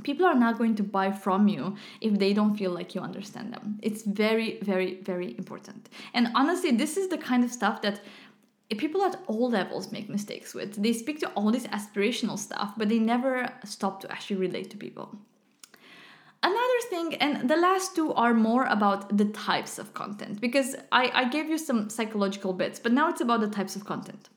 people 0.04 0.26
are 0.26 0.36
not 0.36 0.58
going 0.58 0.76
to 0.76 0.84
buy 0.84 1.12
from 1.12 1.48
you 1.48 1.76
if 2.02 2.18
they 2.20 2.34
don't 2.34 2.56
feel 2.56 2.72
like 2.72 2.96
you 2.96 3.02
understand 3.02 3.52
them. 3.54 3.80
It's 3.82 4.04
very, 4.04 4.60
very, 4.62 5.02
very 5.02 5.36
important. 5.38 5.90
And 6.14 6.30
honestly, 6.36 6.72
this 6.72 6.98
is 6.98 7.10
the 7.10 7.18
kind 7.18 7.44
of 7.44 7.52
stuff 7.52 7.82
that 7.82 8.02
people 8.78 9.02
at 9.04 9.20
all 9.28 9.50
levels 9.50 9.92
make 9.92 10.10
mistakes 10.10 10.54
with. 10.54 10.82
They 10.82 10.94
speak 10.94 11.20
to 11.22 11.30
all 11.30 11.52
this 11.52 11.68
aspirational 11.68 12.38
stuff, 12.38 12.74
but 12.78 12.90
they 12.90 13.00
never 13.00 13.50
stop 13.66 14.02
to 14.02 14.12
actually 14.12 14.38
relate 14.38 14.70
to 14.72 14.78
people. 14.78 15.18
Another 16.44 16.82
thing, 16.90 17.16
and 17.16 17.50
the 17.50 17.56
last 17.56 17.96
two 17.96 18.14
are 18.14 18.34
more 18.34 18.66
about 18.66 19.18
the 19.18 19.26
types 19.26 19.80
of 19.80 19.94
content 19.94 20.40
because 20.40 20.76
I, 20.92 21.12
I 21.14 21.30
gave 21.30 21.50
you 21.50 21.58
some 21.58 21.90
psychological 21.90 22.54
bits, 22.54 22.80
but 22.80 22.92
now 22.92 23.10
it's 23.10 23.22
about 23.22 23.42
the 23.42 23.50
types 23.50 23.76
of 23.76 23.86
content. 23.86 24.30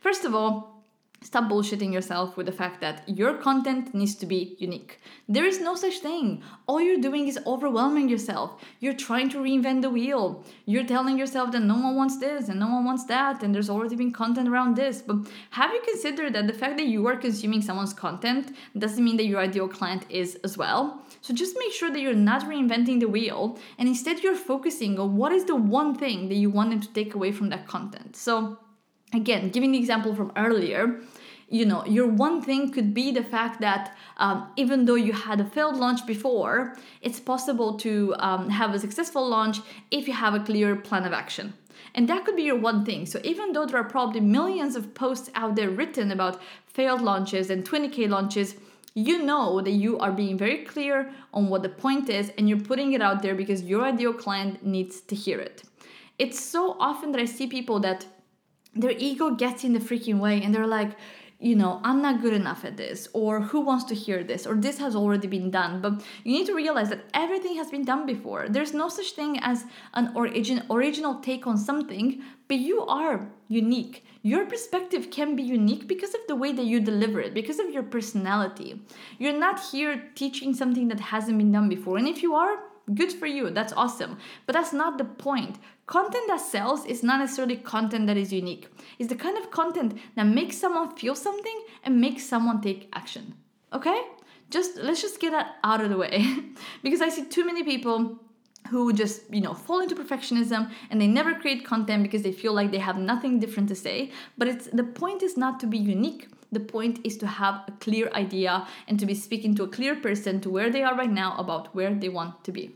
First 0.00 0.24
of 0.24 0.34
all, 0.34 0.78
Stop 1.20 1.50
bullshitting 1.50 1.92
yourself 1.92 2.36
with 2.36 2.46
the 2.46 2.52
fact 2.52 2.80
that 2.80 3.02
your 3.08 3.34
content 3.34 3.92
needs 3.92 4.14
to 4.14 4.24
be 4.24 4.54
unique. 4.60 5.00
There 5.28 5.44
is 5.44 5.60
no 5.60 5.74
such 5.74 5.98
thing. 5.98 6.42
All 6.68 6.80
you're 6.80 7.00
doing 7.00 7.26
is 7.26 7.40
overwhelming 7.44 8.08
yourself. 8.08 8.62
You're 8.78 8.94
trying 8.94 9.28
to 9.30 9.38
reinvent 9.38 9.82
the 9.82 9.90
wheel. 9.90 10.44
You're 10.64 10.86
telling 10.86 11.18
yourself 11.18 11.50
that 11.52 11.62
no 11.62 11.74
one 11.74 11.96
wants 11.96 12.18
this 12.18 12.48
and 12.48 12.60
no 12.60 12.68
one 12.68 12.84
wants 12.84 13.04
that, 13.06 13.42
and 13.42 13.52
there's 13.52 13.68
already 13.68 13.96
been 13.96 14.12
content 14.12 14.48
around 14.48 14.76
this. 14.76 15.02
But 15.02 15.26
have 15.50 15.72
you 15.72 15.80
considered 15.80 16.34
that 16.34 16.46
the 16.46 16.52
fact 16.52 16.76
that 16.76 16.86
you 16.86 17.04
are 17.08 17.16
consuming 17.16 17.62
someone's 17.62 17.92
content 17.92 18.56
doesn't 18.78 19.04
mean 19.04 19.16
that 19.16 19.26
your 19.26 19.40
ideal 19.40 19.66
client 19.66 20.06
is 20.08 20.36
as 20.44 20.56
well? 20.56 21.02
So 21.20 21.34
just 21.34 21.56
make 21.58 21.72
sure 21.72 21.90
that 21.90 22.00
you're 22.00 22.14
not 22.14 22.42
reinventing 22.44 23.00
the 23.00 23.08
wheel 23.08 23.58
and 23.78 23.88
instead 23.88 24.22
you're 24.22 24.34
focusing 24.34 24.98
on 24.98 25.16
what 25.16 25.32
is 25.32 25.44
the 25.44 25.56
one 25.56 25.94
thing 25.94 26.28
that 26.28 26.36
you 26.36 26.50
want 26.50 26.70
them 26.70 26.80
to 26.80 26.92
take 26.92 27.14
away 27.14 27.32
from 27.32 27.48
that 27.50 27.66
content. 27.66 28.16
So 28.16 28.58
again 29.12 29.48
giving 29.50 29.72
the 29.72 29.78
example 29.78 30.14
from 30.14 30.32
earlier 30.36 31.00
you 31.48 31.64
know 31.64 31.84
your 31.86 32.06
one 32.06 32.42
thing 32.42 32.70
could 32.70 32.92
be 32.92 33.10
the 33.10 33.22
fact 33.22 33.60
that 33.60 33.96
um, 34.18 34.50
even 34.56 34.84
though 34.84 34.96
you 34.96 35.12
had 35.12 35.40
a 35.40 35.44
failed 35.44 35.76
launch 35.76 36.06
before 36.06 36.76
it's 37.00 37.20
possible 37.20 37.78
to 37.78 38.14
um, 38.18 38.50
have 38.50 38.74
a 38.74 38.78
successful 38.78 39.26
launch 39.26 39.58
if 39.90 40.06
you 40.06 40.14
have 40.14 40.34
a 40.34 40.40
clear 40.40 40.76
plan 40.76 41.04
of 41.04 41.12
action 41.12 41.54
and 41.94 42.08
that 42.08 42.24
could 42.24 42.36
be 42.36 42.42
your 42.42 42.58
one 42.58 42.84
thing 42.84 43.06
so 43.06 43.18
even 43.24 43.52
though 43.52 43.64
there 43.64 43.80
are 43.80 43.88
probably 43.88 44.20
millions 44.20 44.76
of 44.76 44.92
posts 44.94 45.30
out 45.34 45.56
there 45.56 45.70
written 45.70 46.10
about 46.12 46.40
failed 46.66 47.00
launches 47.00 47.48
and 47.48 47.64
20k 47.64 48.08
launches 48.08 48.56
you 48.94 49.22
know 49.22 49.60
that 49.60 49.70
you 49.70 49.98
are 49.98 50.12
being 50.12 50.36
very 50.36 50.64
clear 50.64 51.10
on 51.32 51.48
what 51.48 51.62
the 51.62 51.68
point 51.68 52.08
is 52.08 52.32
and 52.36 52.48
you're 52.48 52.60
putting 52.60 52.92
it 52.92 53.02
out 53.02 53.22
there 53.22 53.34
because 53.34 53.62
your 53.62 53.84
ideal 53.84 54.12
client 54.12 54.64
needs 54.64 55.00
to 55.02 55.14
hear 55.14 55.38
it. 55.38 55.62
It's 56.18 56.40
so 56.40 56.76
often 56.80 57.12
that 57.12 57.20
i 57.20 57.24
see 57.24 57.46
people 57.46 57.78
that 57.80 58.06
their 58.74 58.92
ego 58.92 59.30
gets 59.30 59.64
in 59.64 59.72
the 59.72 59.78
freaking 59.78 60.18
way 60.18 60.42
and 60.42 60.54
they're 60.54 60.66
like 60.66 60.92
you 61.40 61.54
know 61.54 61.80
i'm 61.84 62.02
not 62.02 62.20
good 62.20 62.32
enough 62.32 62.64
at 62.64 62.76
this 62.76 63.08
or 63.12 63.40
who 63.40 63.60
wants 63.60 63.84
to 63.84 63.94
hear 63.94 64.24
this 64.24 64.46
or 64.46 64.54
this 64.54 64.78
has 64.78 64.96
already 64.96 65.26
been 65.26 65.50
done. 65.50 65.80
But 65.80 66.02
you 66.24 66.32
need 66.32 66.46
to 66.46 66.54
realize 66.54 66.88
that 66.90 67.04
everything 67.14 67.56
has 67.56 67.70
been 67.70 67.84
done 67.84 68.06
before. 68.06 68.48
There's 68.48 68.74
no 68.74 68.88
such 68.88 69.12
thing 69.12 69.38
as 69.40 69.64
an 69.94 70.12
origin 70.14 70.64
original 70.70 71.20
take 71.20 71.46
on 71.46 71.56
something 71.56 72.22
but 72.48 72.58
you 72.58 72.80
are 72.86 73.30
unique. 73.48 74.04
Your 74.22 74.46
perspective 74.46 75.10
can 75.10 75.36
be 75.36 75.42
unique 75.42 75.86
because 75.86 76.14
of 76.14 76.20
the 76.26 76.36
way 76.36 76.52
that 76.52 76.64
you 76.64 76.80
deliver 76.80 77.20
it 77.20 77.34
because 77.34 77.58
of 77.58 77.70
your 77.70 77.82
personality. 77.82 78.80
You're 79.18 79.38
not 79.38 79.60
here 79.60 80.10
teaching 80.14 80.54
something 80.54 80.88
that 80.88 81.00
hasn't 81.00 81.38
been 81.38 81.52
done 81.52 81.68
before 81.68 81.98
and 81.98 82.08
if 82.08 82.22
you 82.22 82.34
are 82.34 82.56
good 82.94 83.12
for 83.12 83.26
you. 83.26 83.50
That's 83.50 83.72
awesome. 83.74 84.18
But 84.46 84.54
that's 84.54 84.72
not 84.72 84.98
the 84.98 85.04
point 85.04 85.58
content 85.88 86.24
that 86.28 86.40
sells 86.40 86.84
is 86.84 87.02
not 87.02 87.18
necessarily 87.18 87.56
content 87.56 88.06
that 88.06 88.16
is 88.16 88.32
unique. 88.32 88.68
It's 88.98 89.08
the 89.08 89.16
kind 89.16 89.36
of 89.38 89.50
content 89.50 89.98
that 90.16 90.24
makes 90.24 90.56
someone 90.58 90.94
feel 90.94 91.14
something 91.14 91.64
and 91.82 92.00
makes 92.00 92.24
someone 92.24 92.60
take 92.60 92.88
action. 92.92 93.34
Okay? 93.72 94.00
Just 94.50 94.76
let's 94.76 95.02
just 95.02 95.18
get 95.18 95.32
that 95.32 95.56
out 95.64 95.80
of 95.80 95.90
the 95.90 95.96
way. 95.96 96.24
Because 96.82 97.00
i 97.00 97.08
see 97.08 97.24
too 97.24 97.44
many 97.44 97.62
people 97.64 98.18
who 98.70 98.92
just 98.92 99.22
you 99.30 99.40
know 99.40 99.54
fall 99.54 99.80
into 99.80 99.94
perfectionism 99.94 100.70
and 100.90 101.00
they 101.00 101.06
never 101.06 101.34
create 101.34 101.64
content 101.64 102.02
because 102.02 102.22
they 102.22 102.32
feel 102.32 102.52
like 102.52 102.70
they 102.70 102.84
have 102.88 102.98
nothing 102.98 103.40
different 103.40 103.68
to 103.70 103.74
say. 103.74 104.10
But 104.36 104.48
it's 104.48 104.66
the 104.80 104.84
point 104.84 105.22
is 105.22 105.36
not 105.36 105.58
to 105.60 105.66
be 105.66 105.78
unique. 105.78 106.28
The 106.52 106.60
point 106.60 107.00
is 107.04 107.16
to 107.18 107.26
have 107.26 107.54
a 107.66 107.72
clear 107.84 108.10
idea 108.14 108.66
and 108.88 109.00
to 109.00 109.06
be 109.06 109.14
speaking 109.14 109.54
to 109.56 109.62
a 109.64 109.68
clear 109.68 109.94
person 109.96 110.40
to 110.42 110.50
where 110.50 110.70
they 110.70 110.82
are 110.82 110.96
right 110.96 111.14
now 111.24 111.34
about 111.38 111.74
where 111.74 111.94
they 111.94 112.10
want 112.10 112.44
to 112.44 112.52
be 112.52 112.74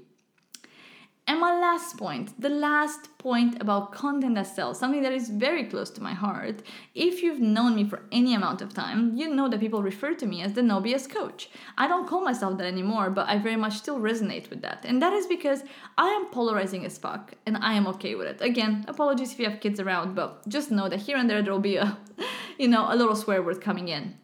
and 1.24 1.38
my 1.38 1.56
last 1.60 1.96
point, 1.96 2.40
the 2.40 2.48
last 2.48 3.16
point 3.18 3.60
about 3.60 3.92
content 3.92 4.34
that 4.34 4.48
sells, 4.48 4.78
something 4.78 5.02
that 5.02 5.12
is 5.12 5.28
very 5.28 5.64
close 5.64 5.88
to 5.90 6.02
my 6.02 6.12
heart. 6.12 6.62
If 6.96 7.22
you've 7.22 7.38
known 7.38 7.76
me 7.76 7.84
for 7.84 8.02
any 8.10 8.34
amount 8.34 8.60
of 8.60 8.74
time, 8.74 9.16
you 9.16 9.32
know 9.32 9.48
that 9.48 9.60
people 9.60 9.82
refer 9.84 10.14
to 10.14 10.26
me 10.26 10.42
as 10.42 10.54
the 10.54 10.62
No 10.62 10.80
BS 10.80 11.08
coach. 11.08 11.48
I 11.78 11.86
don't 11.86 12.08
call 12.08 12.24
myself 12.24 12.58
that 12.58 12.66
anymore, 12.66 13.08
but 13.10 13.28
I 13.28 13.38
very 13.38 13.56
much 13.56 13.74
still 13.74 14.00
resonate 14.00 14.50
with 14.50 14.62
that. 14.62 14.84
And 14.84 15.00
that 15.00 15.12
is 15.12 15.28
because 15.28 15.62
I 15.96 16.08
am 16.08 16.26
polarizing 16.26 16.84
as 16.84 16.98
fuck 16.98 17.34
and 17.46 17.56
I 17.56 17.74
am 17.74 17.86
okay 17.88 18.16
with 18.16 18.26
it. 18.26 18.40
Again, 18.40 18.84
apologies 18.88 19.32
if 19.32 19.38
you 19.38 19.48
have 19.48 19.60
kids 19.60 19.78
around, 19.78 20.16
but 20.16 20.46
just 20.48 20.72
know 20.72 20.88
that 20.88 21.02
here 21.02 21.16
and 21.16 21.30
there 21.30 21.40
there 21.40 21.52
will 21.52 21.60
be 21.60 21.76
a 21.76 21.96
you 22.58 22.66
know, 22.66 22.86
a 22.92 22.96
little 22.96 23.16
swear 23.16 23.42
word 23.42 23.60
coming 23.60 23.88
in 23.88 24.16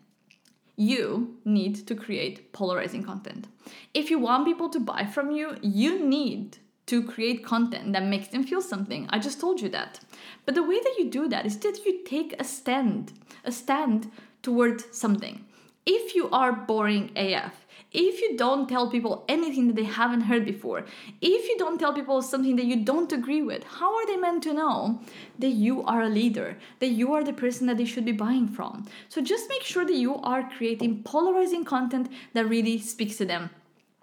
you 0.81 1.37
need 1.45 1.75
to 1.89 1.95
create 1.97 2.53
polarizing 2.53 3.03
content. 3.03 3.49
If 3.95 4.11
you 4.11 4.21
want 4.21 4.47
people 4.47 4.69
to 4.69 4.79
buy 4.79 5.07
from 5.07 5.33
you, 5.33 5.57
you 5.61 5.99
need 5.99 6.59
to 6.89 7.03
create 7.03 7.45
content 7.45 7.93
that 7.93 8.05
makes 8.05 8.29
them 8.29 8.45
feel 8.45 8.63
something. 8.63 9.07
I 9.11 9.19
just 9.19 9.41
told 9.41 9.61
you 9.61 9.69
that. 9.71 10.01
But 10.45 10.55
the 10.55 10.63
way 10.63 10.81
that 10.81 10.97
you 10.99 11.11
do 11.11 11.29
that 11.29 11.47
is 11.47 11.59
that 11.59 11.85
you 11.85 12.03
take 12.05 12.35
a 12.41 12.45
stand, 12.45 13.13
a 13.45 13.53
stand 13.53 14.11
towards 14.43 14.87
something. 14.91 15.45
If 15.85 16.15
you 16.15 16.31
are 16.31 16.53
boring 16.53 17.11
AF, 17.15 17.67
if 17.93 18.21
you 18.21 18.37
don't 18.37 18.69
tell 18.69 18.91
people 18.91 19.25
anything 19.29 19.67
that 19.67 19.77
they 19.77 19.85
haven't 19.85 20.23
heard 20.23 20.45
before, 20.45 20.85
if 21.21 21.49
you 21.49 21.57
don't 21.59 21.79
tell 21.79 21.95
people 21.95 22.21
something 22.21 22.57
that 22.57 22.67
you 22.67 22.85
don't 22.85 23.13
agree 23.13 23.43
with, 23.43 23.65
how 23.65 23.95
are 23.95 24.07
they 24.07 24.17
meant 24.17 24.43
to 24.43 24.53
know 24.53 25.01
that 25.39 25.49
you 25.49 25.83
are 25.85 26.03
a 26.03 26.09
leader, 26.09 26.59
that 26.81 26.89
you 26.89 27.15
are 27.15 27.25
the 27.25 27.33
person 27.33 27.67
that 27.67 27.79
they 27.79 27.87
should 27.87 28.05
be 28.05 28.13
buying 28.13 28.49
from? 28.49 28.87
So 29.09 29.23
just 29.23 29.49
make 29.49 29.63
sure 29.63 29.87
that 29.87 29.95
you 29.95 30.17
are 30.17 30.51
creating 30.57 31.03
polarizing 31.03 31.65
content 31.65 32.11
that 32.35 32.49
really 32.49 32.79
speaks 32.79 33.17
to 33.19 33.25
them 33.25 33.51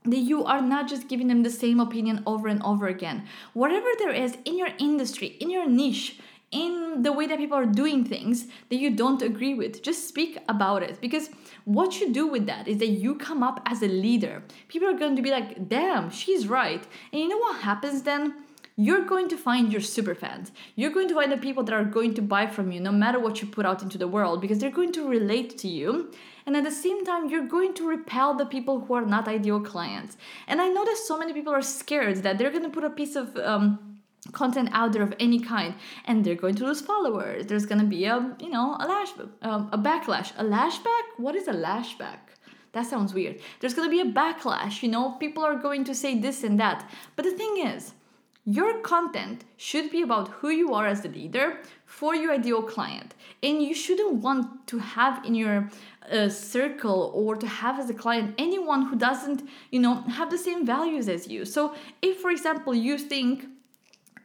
that 0.06 0.20
you 0.20 0.44
are 0.44 0.62
not 0.62 0.88
just 0.88 1.08
giving 1.08 1.28
them 1.28 1.44
the 1.44 1.50
same 1.50 1.80
opinion 1.80 2.24
over 2.26 2.48
and 2.48 2.62
over 2.63 2.88
again. 2.88 3.26
Whatever 3.54 3.88
there 4.00 4.12
is 4.12 4.38
in 4.46 4.58
your 4.58 4.70
industry, 4.78 5.28
in 5.39 5.50
your 5.50 5.68
niche, 5.68 6.20
in 6.52 7.02
the 7.02 7.12
way 7.12 7.28
that 7.28 7.38
people 7.38 7.58
are 7.58 7.65
doing 7.65 8.06
things 8.06 8.48
that 8.70 8.78
you 8.78 8.89
don't 8.96 9.22
agree 9.22 9.54
with, 9.54 9.82
just 9.82 10.08
speak 10.08 10.38
about 10.48 10.84
it. 10.84 11.02
Because 11.02 11.30
what 11.65 12.00
you 12.00 12.13
do 12.13 12.28
with 12.28 12.46
that 12.46 12.68
is 12.68 12.78
that 12.78 12.88
you 12.88 13.15
come 13.15 13.44
up 13.44 13.62
as 13.65 13.82
a 13.82 13.88
leader. 13.88 14.44
People 14.68 14.88
are 14.88 14.98
going 14.98 15.15
to 15.15 15.22
be 15.22 15.32
like, 15.32 15.68
damn, 15.68 16.10
she's 16.10 16.48
right. 16.48 16.86
And 17.12 17.22
you 17.22 17.28
know 17.28 17.38
what 17.38 17.62
happens 17.62 18.04
then? 18.04 18.45
You're 18.78 19.06
going 19.06 19.30
to 19.30 19.38
find 19.38 19.72
your 19.72 19.80
super 19.80 20.14
fans. 20.14 20.52
You're 20.76 20.92
going 20.92 21.08
to 21.08 21.16
find 21.16 21.32
the 21.32 21.38
people 21.38 21.64
that 21.64 21.74
are 21.74 21.86
going 21.86 22.14
to 22.16 22.22
buy 22.22 22.46
from 22.46 22.74
you 22.74 22.82
no 22.82 22.92
matter 22.92 23.20
what 23.20 23.42
you 23.42 23.48
put 23.48 23.66
out 23.66 23.82
into 23.82 23.98
the 23.98 24.08
world 24.08 24.42
because 24.42 24.60
they're 24.60 24.70
going 24.70 24.92
to 24.94 25.08
relate 25.08 25.58
to 25.60 25.70
you. 25.70 26.12
And 26.46 26.58
at 26.58 26.66
the 26.66 26.72
same 26.72 27.06
time 27.06 27.30
you're 27.30 27.48
going 27.48 27.74
to 27.76 27.88
repel 27.88 28.36
the 28.36 28.46
people 28.46 28.82
who 28.82 28.94
are 28.94 29.06
not 29.06 29.30
ideal 29.30 29.62
clients. 29.62 30.18
And 30.48 30.62
i 30.62 30.68
know 30.68 30.84
that 30.84 30.98
so 30.98 31.18
many 31.18 31.32
people 31.32 31.54
are 31.54 31.62
scared 31.62 32.18
that 32.24 32.38
they're 32.38 32.52
going 32.52 32.64
to 32.64 32.70
put 32.70 32.84
a 32.84 32.90
piece 32.90 33.16
of 33.16 33.38
um, 33.38 33.96
content 34.34 34.70
out 34.74 34.92
there 34.92 35.04
of 35.04 35.14
any 35.20 35.40
kind 35.40 35.76
and 36.06 36.26
they're 36.26 36.36
going 36.36 36.56
to 36.56 36.66
lose 36.66 36.82
followers. 36.82 37.46
There's 37.46 37.66
going 37.66 37.80
to 37.80 37.88
be 37.88 38.04
a 38.06 38.36
you 38.42 38.50
know 38.50 38.76
a 38.80 38.86
lash 38.88 39.12
um, 39.42 39.70
a 39.72 39.78
backlash. 39.78 40.34
A 40.38 40.44
lashback? 40.44 41.06
What 41.18 41.36
is 41.36 41.48
a 41.48 41.54
lashback? 41.54 42.20
That 42.74 42.86
sounds 42.86 43.14
weird. 43.14 43.40
There's 43.62 43.74
going 43.74 43.90
to 43.90 43.92
be 43.98 44.02
a 44.02 44.14
backlash 44.14 44.84
you 44.84 44.90
know? 44.90 45.12
People 45.12 45.46
are 45.46 45.56
going 45.56 45.86
to 45.86 45.96
say 45.96 46.20
this 46.20 46.44
and 46.44 46.60
that. 46.60 46.90
But 47.16 47.24
the 47.24 47.32
thing 47.32 47.64
is 47.66 47.94
your 48.46 48.80
content 48.82 49.44
should 49.58 49.90
be 49.90 50.04
about 50.04 50.28
who 50.28 50.50
you 50.50 50.74
are 50.74 50.86
as 50.86 51.04
a 51.04 51.08
leader 51.08 51.58
for 51.86 52.14
your 52.16 52.32
ideal 52.32 52.62
client. 52.62 53.16
And 53.42 53.62
you 53.62 53.74
shouldn't 53.74 54.22
want 54.22 54.68
to 54.68 54.78
have 54.78 55.26
in 55.26 55.34
your 55.34 55.70
uh, 56.12 56.30
circle 56.30 57.12
or 57.16 57.36
to 57.36 57.48
have 57.48 57.80
as 57.80 57.90
a 57.90 57.94
client 57.94 58.36
anyone 58.38 58.84
who 58.84 58.96
doesn't, 58.96 59.50
you 59.72 59.80
know, 59.80 59.96
have 60.04 60.30
the 60.30 60.38
same 60.38 60.66
values 60.66 61.10
as 61.10 61.28
you. 61.28 61.44
So 61.44 61.74
if, 62.04 62.18
for 62.18 62.30
example, 62.30 62.76
you 62.76 63.00
think, 63.00 63.48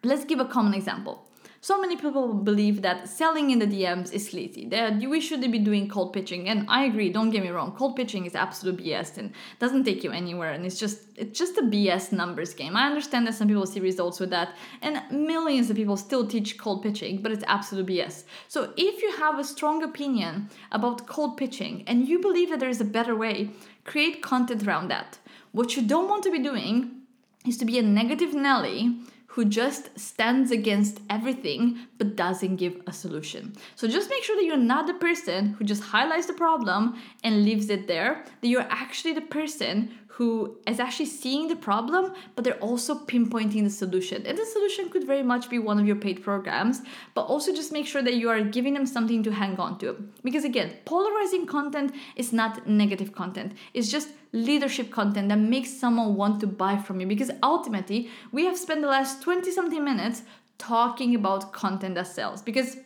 let's 0.05 0.27
give 0.27 0.39
a 0.39 0.45
common 0.45 0.75
example 0.75 1.27
so 1.63 1.79
many 1.79 1.97
people 1.97 2.33
believe 2.33 2.81
that 2.83 3.07
selling 3.07 3.51
in 3.51 3.59
the 3.59 3.67
DMs 3.67 4.13
is 4.13 4.31
sleazy, 4.31 4.67
that 4.69 4.99
we 4.99 5.21
shouldn't 5.21 5.53
be 5.53 5.59
doing 5.59 5.89
cold 5.89 6.13
pitching. 6.13 6.49
And 6.49 6.65
I 6.69 6.85
agree, 6.85 7.11
don't 7.11 7.31
get 7.31 7.43
me 7.43 7.51
wrong, 7.51 7.73
cold 7.73 7.97
pitching 7.97 8.25
is 8.25 8.35
absolute 8.35 8.79
BS 8.79 9.19
and 9.19 9.33
doesn't 9.59 9.85
take 9.85 10.03
you 10.03 10.11
anywhere 10.11 10.53
and 10.53 10.65
it's 10.65 10.79
just 10.79 11.03
it's 11.17 11.39
just 11.39 11.59
a 11.59 11.63
BS 11.63 12.13
numbers 12.13 12.55
game. 12.55 12.77
I 12.77 12.87
understand 12.87 13.27
that 13.27 13.35
some 13.35 13.47
people 13.47 13.67
see 13.67 13.81
results 13.81 14.19
with 14.21 14.31
that, 14.31 14.57
and 14.81 15.03
millions 15.11 15.69
of 15.69 15.77
people 15.77 15.99
still 15.99 16.27
teach 16.27 16.57
cold 16.57 16.83
pitching, 16.83 17.21
but 17.21 17.31
it's 17.31 17.45
absolute 17.47 17.87
BS. 17.87 18.25
So 18.49 18.73
if 18.77 19.03
you 19.03 19.13
have 19.19 19.39
a 19.39 19.45
strong 19.45 19.83
opinion 19.83 20.49
about 20.73 21.07
cold 21.07 21.37
pitching 21.37 21.85
and 21.87 22.09
you 22.09 22.21
believe 22.21 22.49
that 22.51 22.61
there 22.61 22.71
is 22.71 22.81
a 22.81 22.85
better 22.85 23.15
way, 23.15 23.51
create 23.85 24.23
content 24.23 24.67
around 24.67 24.89
that. 24.89 25.19
What 25.53 25.77
you 25.77 25.83
don't 25.83 26.09
want 26.09 26.23
to 26.23 26.31
be 26.31 26.39
doing 26.39 27.03
is 27.47 27.59
to 27.59 27.65
be 27.65 27.79
a 27.79 27.83
negative 27.83 28.35
Nelly 28.35 29.01
who 29.35 29.45
just 29.45 29.97
stands 29.97 30.51
against 30.51 31.01
everything 31.09 31.79
but 31.99 32.17
doesn't 32.17 32.57
give 32.57 32.83
a 32.89 32.93
solution. 32.93 33.53
So 33.77 33.87
just 33.87 34.11
make 34.11 34.25
sure 34.25 34.35
that 34.35 34.45
you're 34.45 34.57
not 34.57 34.89
the 34.89 34.95
person 34.95 35.55
who 35.55 35.65
just 35.65 35.85
highlights 35.85 36.27
the 36.27 36.33
problem 36.33 36.97
and 37.23 37.45
leaves 37.45 37.71
it 37.71 37.87
there, 37.87 38.25
that 38.41 38.49
you're 38.49 38.67
actually 38.69 39.15
the 39.15 39.21
person 39.21 39.97
who 40.15 40.57
is 40.67 40.81
actually 40.81 41.07
seeing 41.07 41.47
the 41.47 41.57
problem, 41.57 42.13
but 42.35 42.45
they're 42.45 42.55
also 42.55 42.95
pinpointing 42.95 43.63
the 43.63 43.71
solution. 43.71 44.27
And 44.27 44.37
the 44.37 44.45
solution 44.45 44.91
could 44.91 45.07
very 45.07 45.23
much 45.23 45.49
be 45.49 45.59
one 45.59 45.79
of 45.79 45.87
your 45.87 45.97
paid 45.97 46.23
programs, 46.23 46.83
but 47.15 47.23
also 47.23 47.55
just 47.55 47.73
make 47.73 47.87
sure 47.87 48.03
that 48.03 48.17
you 48.17 48.29
are 48.29 48.43
giving 48.43 48.75
them 48.75 48.87
something 48.87 49.23
to 49.23 49.31
hang 49.31 49.57
on 49.59 49.79
to. 49.79 49.97
Because 50.25 50.45
again, 50.45 50.75
polarizing 50.85 51.47
content 51.47 51.95
is 52.17 52.33
not 52.33 52.67
negative 52.67 53.13
content, 53.13 53.53
it's 53.73 53.89
just 53.89 54.09
leadership 54.33 54.91
content 54.91 55.29
that 55.29 55.39
makes 55.39 55.71
someone 55.71 56.17
want 56.17 56.41
to 56.41 56.47
buy 56.47 56.77
from 56.77 57.01
you. 57.01 57.07
Because 57.07 57.31
ultimately, 57.43 58.11
we 58.33 58.45
have 58.47 58.59
spent 58.59 58.83
the 58.83 58.89
last 58.89 59.23
20 59.23 59.51
something 59.53 59.85
minutes 59.85 60.23
talking 60.59 61.15
about 61.15 61.53
content 61.53 61.95
that 61.95 62.09
sells. 62.09 62.43
Because 62.43 62.77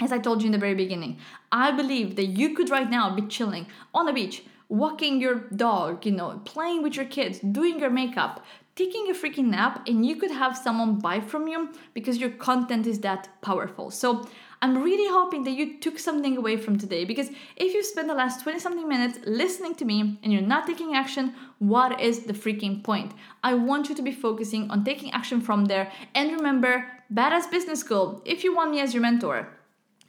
as 0.00 0.12
I 0.12 0.18
told 0.18 0.42
you 0.42 0.46
in 0.46 0.52
the 0.52 0.58
very 0.58 0.74
beginning, 0.74 1.18
I 1.50 1.70
believe 1.70 2.16
that 2.16 2.26
you 2.26 2.54
could 2.54 2.70
right 2.70 2.90
now 2.90 3.14
be 3.14 3.22
chilling 3.22 3.66
on 3.94 4.08
a 4.08 4.12
beach 4.12 4.42
walking 4.68 5.20
your 5.20 5.34
dog, 5.54 6.04
you 6.04 6.12
know, 6.12 6.40
playing 6.44 6.82
with 6.82 6.96
your 6.96 7.06
kids, 7.06 7.38
doing 7.38 7.78
your 7.78 7.90
makeup, 7.90 8.44
taking 8.74 9.08
a 9.10 9.14
freaking 9.14 9.46
nap, 9.46 9.86
and 9.86 10.04
you 10.04 10.16
could 10.16 10.30
have 10.30 10.56
someone 10.56 10.98
buy 10.98 11.20
from 11.20 11.48
you 11.48 11.70
because 11.94 12.18
your 12.18 12.30
content 12.30 12.86
is 12.86 13.00
that 13.00 13.28
powerful. 13.40 13.90
So 13.90 14.26
I'm 14.62 14.82
really 14.82 15.10
hoping 15.12 15.44
that 15.44 15.52
you 15.52 15.78
took 15.78 15.98
something 15.98 16.36
away 16.36 16.56
from 16.56 16.78
today 16.78 17.04
because 17.04 17.28
if 17.56 17.74
you 17.74 17.84
spend 17.84 18.08
the 18.08 18.14
last 18.14 18.42
20 18.42 18.58
something 18.58 18.88
minutes 18.88 19.18
listening 19.26 19.74
to 19.76 19.84
me 19.84 20.18
and 20.22 20.32
you're 20.32 20.42
not 20.42 20.66
taking 20.66 20.94
action, 20.94 21.34
what 21.58 22.00
is 22.00 22.20
the 22.20 22.32
freaking 22.32 22.82
point? 22.82 23.12
I 23.42 23.54
want 23.54 23.88
you 23.88 23.94
to 23.94 24.02
be 24.02 24.12
focusing 24.12 24.70
on 24.70 24.84
taking 24.84 25.12
action 25.12 25.40
from 25.40 25.66
there. 25.66 25.92
And 26.14 26.32
remember, 26.32 26.86
Badass 27.12 27.50
Business 27.50 27.80
School, 27.80 28.22
if 28.24 28.44
you 28.44 28.54
want 28.54 28.70
me 28.70 28.80
as 28.80 28.94
your 28.94 29.02
mentor, 29.02 29.55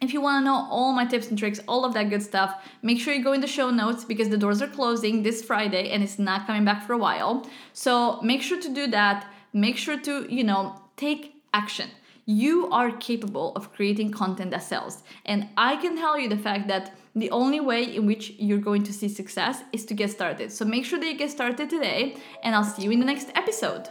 if 0.01 0.13
you 0.13 0.21
want 0.21 0.41
to 0.41 0.45
know 0.45 0.67
all 0.69 0.93
my 0.93 1.05
tips 1.05 1.29
and 1.29 1.37
tricks, 1.37 1.59
all 1.67 1.83
of 1.83 1.93
that 1.93 2.09
good 2.09 2.21
stuff, 2.21 2.63
make 2.81 2.99
sure 2.99 3.13
you 3.13 3.23
go 3.23 3.33
in 3.33 3.41
the 3.41 3.47
show 3.47 3.71
notes 3.71 4.05
because 4.05 4.29
the 4.29 4.37
doors 4.37 4.61
are 4.61 4.67
closing 4.67 5.23
this 5.23 5.43
Friday 5.43 5.89
and 5.89 6.03
it's 6.03 6.19
not 6.19 6.45
coming 6.45 6.65
back 6.65 6.85
for 6.85 6.93
a 6.93 6.97
while. 6.97 7.47
So 7.73 8.21
make 8.21 8.41
sure 8.41 8.59
to 8.61 8.73
do 8.73 8.87
that. 8.87 9.27
Make 9.53 9.77
sure 9.77 9.99
to, 9.99 10.27
you 10.31 10.43
know, 10.43 10.79
take 10.97 11.41
action. 11.53 11.89
You 12.25 12.69
are 12.71 12.91
capable 12.91 13.55
of 13.55 13.73
creating 13.73 14.11
content 14.11 14.51
that 14.51 14.63
sells. 14.63 15.01
And 15.25 15.47
I 15.57 15.77
can 15.77 15.95
tell 15.95 16.19
you 16.19 16.27
the 16.29 16.37
fact 16.37 16.67
that 16.67 16.95
the 17.15 17.31
only 17.31 17.59
way 17.59 17.95
in 17.95 18.05
which 18.05 18.33
you're 18.37 18.59
going 18.59 18.83
to 18.83 18.93
see 18.93 19.09
success 19.09 19.63
is 19.71 19.85
to 19.85 19.93
get 19.93 20.11
started. 20.11 20.51
So 20.51 20.65
make 20.65 20.85
sure 20.85 20.99
that 20.99 21.07
you 21.07 21.17
get 21.17 21.31
started 21.31 21.69
today, 21.69 22.17
and 22.43 22.53
I'll 22.53 22.63
see 22.63 22.83
you 22.83 22.91
in 22.91 22.99
the 22.99 23.05
next 23.05 23.29
episode. 23.33 23.89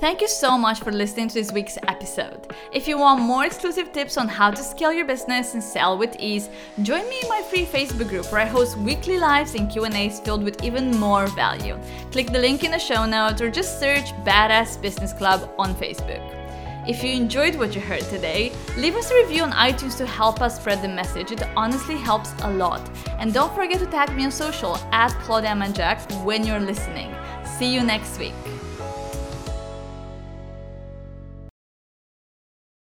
Thank 0.00 0.20
you 0.20 0.28
so 0.28 0.56
much 0.56 0.78
for 0.78 0.92
listening 0.92 1.26
to 1.26 1.34
this 1.34 1.50
week's 1.50 1.76
episode. 1.88 2.54
If 2.72 2.86
you 2.86 2.98
want 2.98 3.20
more 3.20 3.44
exclusive 3.44 3.92
tips 3.92 4.16
on 4.16 4.28
how 4.28 4.48
to 4.52 4.62
scale 4.62 4.92
your 4.92 5.04
business 5.04 5.54
and 5.54 5.62
sell 5.62 5.98
with 5.98 6.14
ease, 6.20 6.48
join 6.82 7.08
me 7.08 7.18
in 7.20 7.28
my 7.28 7.42
free 7.42 7.66
Facebook 7.66 8.08
group 8.08 8.30
where 8.30 8.42
I 8.42 8.44
host 8.44 8.78
weekly 8.78 9.18
lives 9.18 9.56
and 9.56 9.68
Q&As 9.68 10.20
filled 10.20 10.44
with 10.44 10.62
even 10.62 10.96
more 11.00 11.26
value. 11.26 11.76
Click 12.12 12.28
the 12.30 12.38
link 12.38 12.62
in 12.62 12.70
the 12.70 12.78
show 12.78 13.06
notes 13.06 13.40
or 13.40 13.50
just 13.50 13.80
search 13.80 14.12
Badass 14.24 14.80
Business 14.80 15.12
Club 15.12 15.52
on 15.58 15.74
Facebook. 15.74 16.22
If 16.86 17.02
you 17.02 17.10
enjoyed 17.10 17.56
what 17.56 17.74
you 17.74 17.80
heard 17.80 18.02
today, 18.02 18.52
leave 18.76 18.94
us 18.94 19.10
a 19.10 19.16
review 19.16 19.42
on 19.42 19.50
iTunes 19.50 19.96
to 19.98 20.06
help 20.06 20.40
us 20.40 20.60
spread 20.60 20.80
the 20.80 20.88
message. 20.88 21.32
It 21.32 21.42
honestly 21.56 21.96
helps 21.96 22.32
a 22.42 22.52
lot. 22.52 22.88
And 23.18 23.34
don't 23.34 23.52
forget 23.52 23.80
to 23.80 23.86
tag 23.86 24.14
me 24.14 24.26
on 24.26 24.30
social 24.30 24.76
at 24.92 25.10
Claudia 25.22 25.50
Manjak 25.50 26.24
when 26.24 26.46
you're 26.46 26.60
listening. 26.60 27.12
See 27.44 27.74
you 27.74 27.82
next 27.82 28.20
week. 28.20 28.57